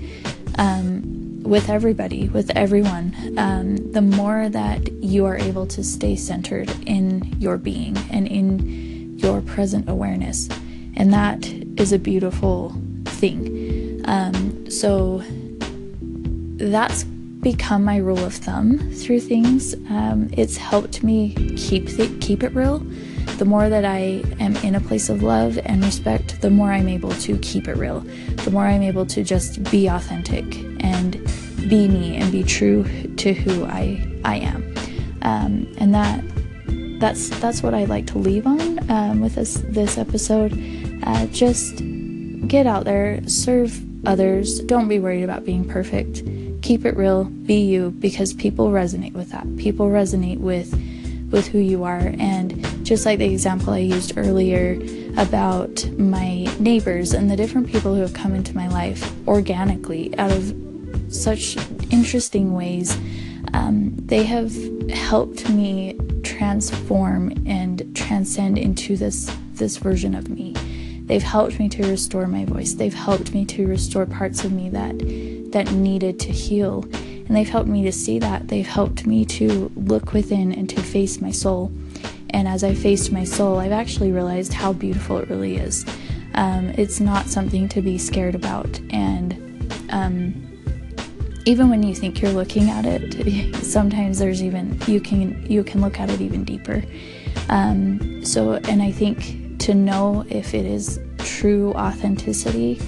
um, 0.58 1.42
with 1.42 1.70
everybody, 1.70 2.28
with 2.28 2.50
everyone, 2.56 3.14
um, 3.38 3.76
the 3.92 4.02
more 4.02 4.48
that 4.48 4.92
you 4.92 5.24
are 5.24 5.36
able 5.36 5.66
to 5.66 5.82
stay 5.82 6.14
centered 6.14 6.70
in 6.86 7.34
your 7.38 7.56
being 7.56 7.96
and 8.10 8.28
in 8.28 9.18
your 9.18 9.40
present 9.40 9.88
awareness. 9.88 10.48
And 10.96 11.12
that 11.12 11.46
is 11.78 11.92
a 11.92 11.98
beautiful 11.98 12.74
thing. 13.04 14.02
Um, 14.04 14.70
so 14.70 15.22
that's 16.56 17.04
become 17.40 17.84
my 17.84 17.96
rule 17.98 18.24
of 18.24 18.34
thumb 18.34 18.78
through 18.92 19.20
things. 19.20 19.74
Um, 19.90 20.28
it's 20.32 20.56
helped 20.56 21.02
me 21.02 21.34
keep 21.56 21.86
the, 21.86 22.08
keep 22.20 22.42
it 22.42 22.54
real. 22.54 22.78
The 23.38 23.44
more 23.44 23.68
that 23.68 23.84
I 23.84 24.24
am 24.40 24.56
in 24.56 24.74
a 24.74 24.80
place 24.80 25.08
of 25.08 25.22
love 25.22 25.58
and 25.64 25.84
respect, 25.84 26.40
the 26.40 26.50
more 26.50 26.72
I'm 26.72 26.88
able 26.88 27.10
to 27.10 27.38
keep 27.38 27.68
it 27.68 27.76
real. 27.76 28.00
The 28.44 28.50
more 28.50 28.66
I'm 28.66 28.82
able 28.82 29.06
to 29.06 29.22
just 29.22 29.62
be 29.70 29.86
authentic 29.86 30.56
and 30.80 31.12
be 31.68 31.86
me 31.86 32.16
and 32.16 32.32
be 32.32 32.42
true 32.42 32.84
to 33.16 33.32
who 33.32 33.64
I 33.64 34.04
I 34.24 34.36
am. 34.36 34.74
Um, 35.22 35.72
and 35.78 35.94
that 35.94 36.24
that's 37.00 37.28
that's 37.40 37.62
what 37.62 37.74
I'd 37.74 37.88
like 37.88 38.06
to 38.08 38.18
leave 38.18 38.46
on 38.46 38.90
um, 38.90 39.20
with 39.20 39.36
this 39.36 39.62
this 39.68 39.98
episode. 39.98 40.52
Uh, 41.04 41.26
just 41.26 41.82
get 42.48 42.66
out 42.66 42.84
there, 42.84 43.20
serve 43.28 43.80
others. 44.06 44.60
Don't 44.60 44.88
be 44.88 44.98
worried 44.98 45.22
about 45.22 45.44
being 45.44 45.64
perfect. 45.64 46.22
Keep 46.68 46.84
it 46.84 46.98
real. 46.98 47.24
Be 47.24 47.62
you 47.64 47.92
because 47.92 48.34
people 48.34 48.68
resonate 48.68 49.14
with 49.14 49.30
that. 49.30 49.46
People 49.56 49.88
resonate 49.88 50.36
with 50.36 50.70
with 51.32 51.46
who 51.46 51.56
you 51.56 51.84
are. 51.84 52.12
And 52.18 52.84
just 52.84 53.06
like 53.06 53.20
the 53.20 53.24
example 53.24 53.72
I 53.72 53.78
used 53.78 54.18
earlier 54.18 54.78
about 55.16 55.88
my 55.92 56.46
neighbors 56.60 57.14
and 57.14 57.30
the 57.30 57.36
different 57.36 57.68
people 57.68 57.94
who 57.94 58.02
have 58.02 58.12
come 58.12 58.34
into 58.34 58.54
my 58.54 58.68
life 58.68 59.10
organically 59.26 60.14
out 60.18 60.30
of 60.30 60.54
such 61.08 61.56
interesting 61.90 62.52
ways. 62.52 62.98
Um, 63.54 63.94
they 63.96 64.24
have 64.24 64.54
helped 64.90 65.48
me 65.48 65.98
transform 66.22 67.32
and 67.46 67.96
transcend 67.96 68.58
into 68.58 68.94
this 68.98 69.34
this 69.54 69.78
version 69.78 70.14
of 70.14 70.28
me. 70.28 70.54
They've 71.08 71.22
helped 71.22 71.58
me 71.58 71.70
to 71.70 71.88
restore 71.88 72.26
my 72.26 72.44
voice. 72.44 72.74
They've 72.74 72.94
helped 72.94 73.32
me 73.32 73.46
to 73.46 73.66
restore 73.66 74.04
parts 74.04 74.44
of 74.44 74.52
me 74.52 74.68
that 74.70 74.98
that 75.52 75.72
needed 75.72 76.20
to 76.20 76.28
heal. 76.30 76.84
And 76.92 77.36
they've 77.36 77.48
helped 77.48 77.68
me 77.68 77.82
to 77.84 77.92
see 77.92 78.18
that. 78.18 78.48
They've 78.48 78.66
helped 78.66 79.06
me 79.06 79.24
to 79.24 79.72
look 79.74 80.12
within 80.12 80.52
and 80.52 80.68
to 80.68 80.82
face 80.82 81.20
my 81.20 81.30
soul. 81.30 81.72
And 82.30 82.46
as 82.46 82.62
I 82.62 82.74
faced 82.74 83.10
my 83.10 83.24
soul, 83.24 83.58
I've 83.58 83.72
actually 83.72 84.12
realized 84.12 84.52
how 84.52 84.74
beautiful 84.74 85.16
it 85.18 85.30
really 85.30 85.56
is. 85.56 85.86
Um, 86.34 86.68
it's 86.76 87.00
not 87.00 87.26
something 87.26 87.68
to 87.70 87.80
be 87.80 87.96
scared 87.96 88.34
about. 88.34 88.78
And 88.90 89.72
um, 89.88 90.48
even 91.46 91.70
when 91.70 91.82
you 91.82 91.94
think 91.94 92.20
you're 92.20 92.32
looking 92.32 92.68
at 92.68 92.84
it, 92.84 93.56
sometimes 93.64 94.18
there's 94.18 94.42
even 94.42 94.78
you 94.86 95.00
can 95.00 95.50
you 95.50 95.64
can 95.64 95.80
look 95.80 95.98
at 95.98 96.10
it 96.10 96.20
even 96.20 96.44
deeper. 96.44 96.82
Um, 97.48 98.22
so, 98.24 98.52
and 98.52 98.82
I 98.82 98.92
think 98.92 99.47
to 99.60 99.74
know 99.74 100.24
if 100.28 100.54
it 100.54 100.64
is 100.64 101.00
true 101.18 101.72
authenticity 101.74 102.80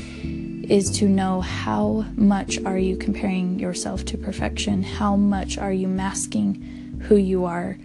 is 0.68 0.90
to 0.98 1.08
know 1.08 1.40
how 1.40 2.04
much 2.16 2.58
are 2.64 2.78
you 2.78 2.96
comparing 2.96 3.58
yourself 3.58 4.04
to 4.06 4.16
perfection, 4.16 4.82
how 4.82 5.16
much 5.16 5.58
are 5.58 5.72
you 5.72 5.88
masking 5.88 7.00
who 7.02 7.16
you 7.16 7.44
are 7.44 7.76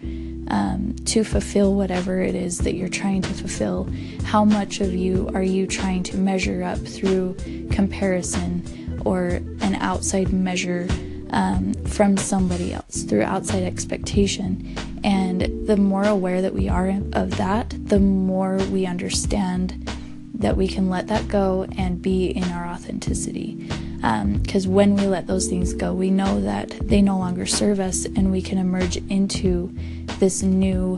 um, 0.49 0.95
to 1.05 1.23
fulfill 1.23 1.73
whatever 1.73 2.21
it 2.21 2.35
is 2.35 2.59
that 2.59 2.75
you're 2.75 2.87
trying 2.87 3.21
to 3.21 3.33
fulfill. 3.33 3.89
How 4.23 4.45
much 4.45 4.79
of 4.81 4.93
you 4.93 5.29
are 5.33 5.41
you 5.41 5.65
trying 5.65 6.03
to 6.03 6.17
measure 6.17 6.61
up 6.61 6.77
through 6.77 7.35
comparison? 7.71 8.63
or 9.05 9.27
an 9.61 9.75
outside 9.75 10.33
measure 10.33 10.87
um, 11.29 11.73
from 11.85 12.17
somebody 12.17 12.73
else 12.73 13.03
through 13.03 13.21
outside 13.21 13.63
expectation. 13.63 14.75
And 15.03 15.67
the 15.67 15.77
more 15.77 16.03
aware 16.03 16.41
that 16.41 16.53
we 16.53 16.67
are 16.67 16.89
of 17.13 17.37
that, 17.37 17.74
the 17.85 17.99
more 17.99 18.57
we 18.71 18.85
understand 18.85 19.89
that 20.33 20.57
we 20.57 20.67
can 20.67 20.89
let 20.89 21.07
that 21.07 21.27
go 21.27 21.65
and 21.77 22.01
be 22.01 22.27
in 22.27 22.43
our 22.45 22.67
authenticity. 22.67 23.69
Because 23.95 24.65
um, 24.65 24.73
when 24.73 24.95
we 24.95 25.07
let 25.07 25.27
those 25.27 25.47
things 25.47 25.73
go, 25.73 25.93
we 25.93 26.09
know 26.09 26.41
that 26.41 26.69
they 26.87 27.01
no 27.01 27.17
longer 27.17 27.45
serve 27.45 27.79
us 27.79 28.05
and 28.05 28.31
we 28.31 28.41
can 28.41 28.57
emerge 28.57 28.97
into 29.09 29.73
this 30.19 30.43
new, 30.43 30.95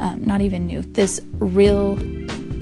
um, 0.00 0.22
not 0.24 0.40
even 0.40 0.66
new, 0.66 0.82
this 0.82 1.20
real, 1.34 1.96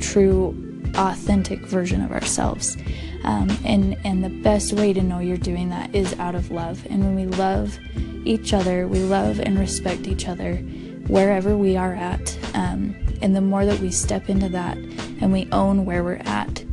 true, 0.00 0.54
authentic 0.96 1.60
version 1.60 2.02
of 2.02 2.12
ourselves. 2.12 2.76
Um, 3.22 3.50
and 3.64 3.96
and 4.04 4.24
the 4.24 4.30
best 4.30 4.72
way 4.72 4.92
to 4.94 5.02
know 5.02 5.18
you're 5.18 5.36
doing 5.36 5.68
that 5.68 5.94
is 5.94 6.18
out 6.18 6.34
of 6.34 6.50
love. 6.50 6.84
And 6.88 7.04
when 7.04 7.14
we 7.14 7.26
love 7.26 7.78
each 8.24 8.52
other, 8.54 8.88
we 8.88 9.00
love 9.00 9.40
and 9.40 9.58
respect 9.58 10.06
each 10.08 10.26
other 10.26 10.62
wherever 11.10 11.56
we 11.56 11.76
are 11.76 11.94
at. 11.94 12.38
Um, 12.54 12.94
and 13.20 13.34
the 13.34 13.40
more 13.40 13.66
that 13.66 13.80
we 13.80 13.90
step 13.90 14.28
into 14.28 14.48
that 14.50 14.76
and 14.76 15.32
we 15.32 15.48
own 15.52 15.84
where 15.84 16.02
we're 16.04 16.22
at, 16.24 16.64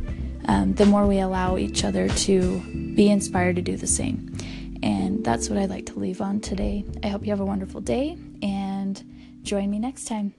um, 0.46 0.74
the 0.74 0.86
more 0.86 1.06
we 1.06 1.18
allow 1.18 1.58
each 1.58 1.84
other 1.84 2.08
to 2.08 2.60
be 2.94 3.10
inspired 3.10 3.56
to 3.56 3.62
do 3.62 3.76
the 3.76 3.86
same. 3.86 4.34
And 4.82 5.24
that's 5.24 5.50
what 5.50 5.58
I'd 5.58 5.70
like 5.70 5.86
to 5.86 5.98
leave 5.98 6.20
on 6.20 6.40
today. 6.40 6.84
I 7.02 7.08
hope 7.08 7.24
you 7.24 7.30
have 7.30 7.40
a 7.40 7.44
wonderful 7.44 7.80
day 7.80 8.16
and 8.40 9.02
join 9.42 9.70
me 9.70 9.78
next 9.78 10.06
time. 10.06 10.32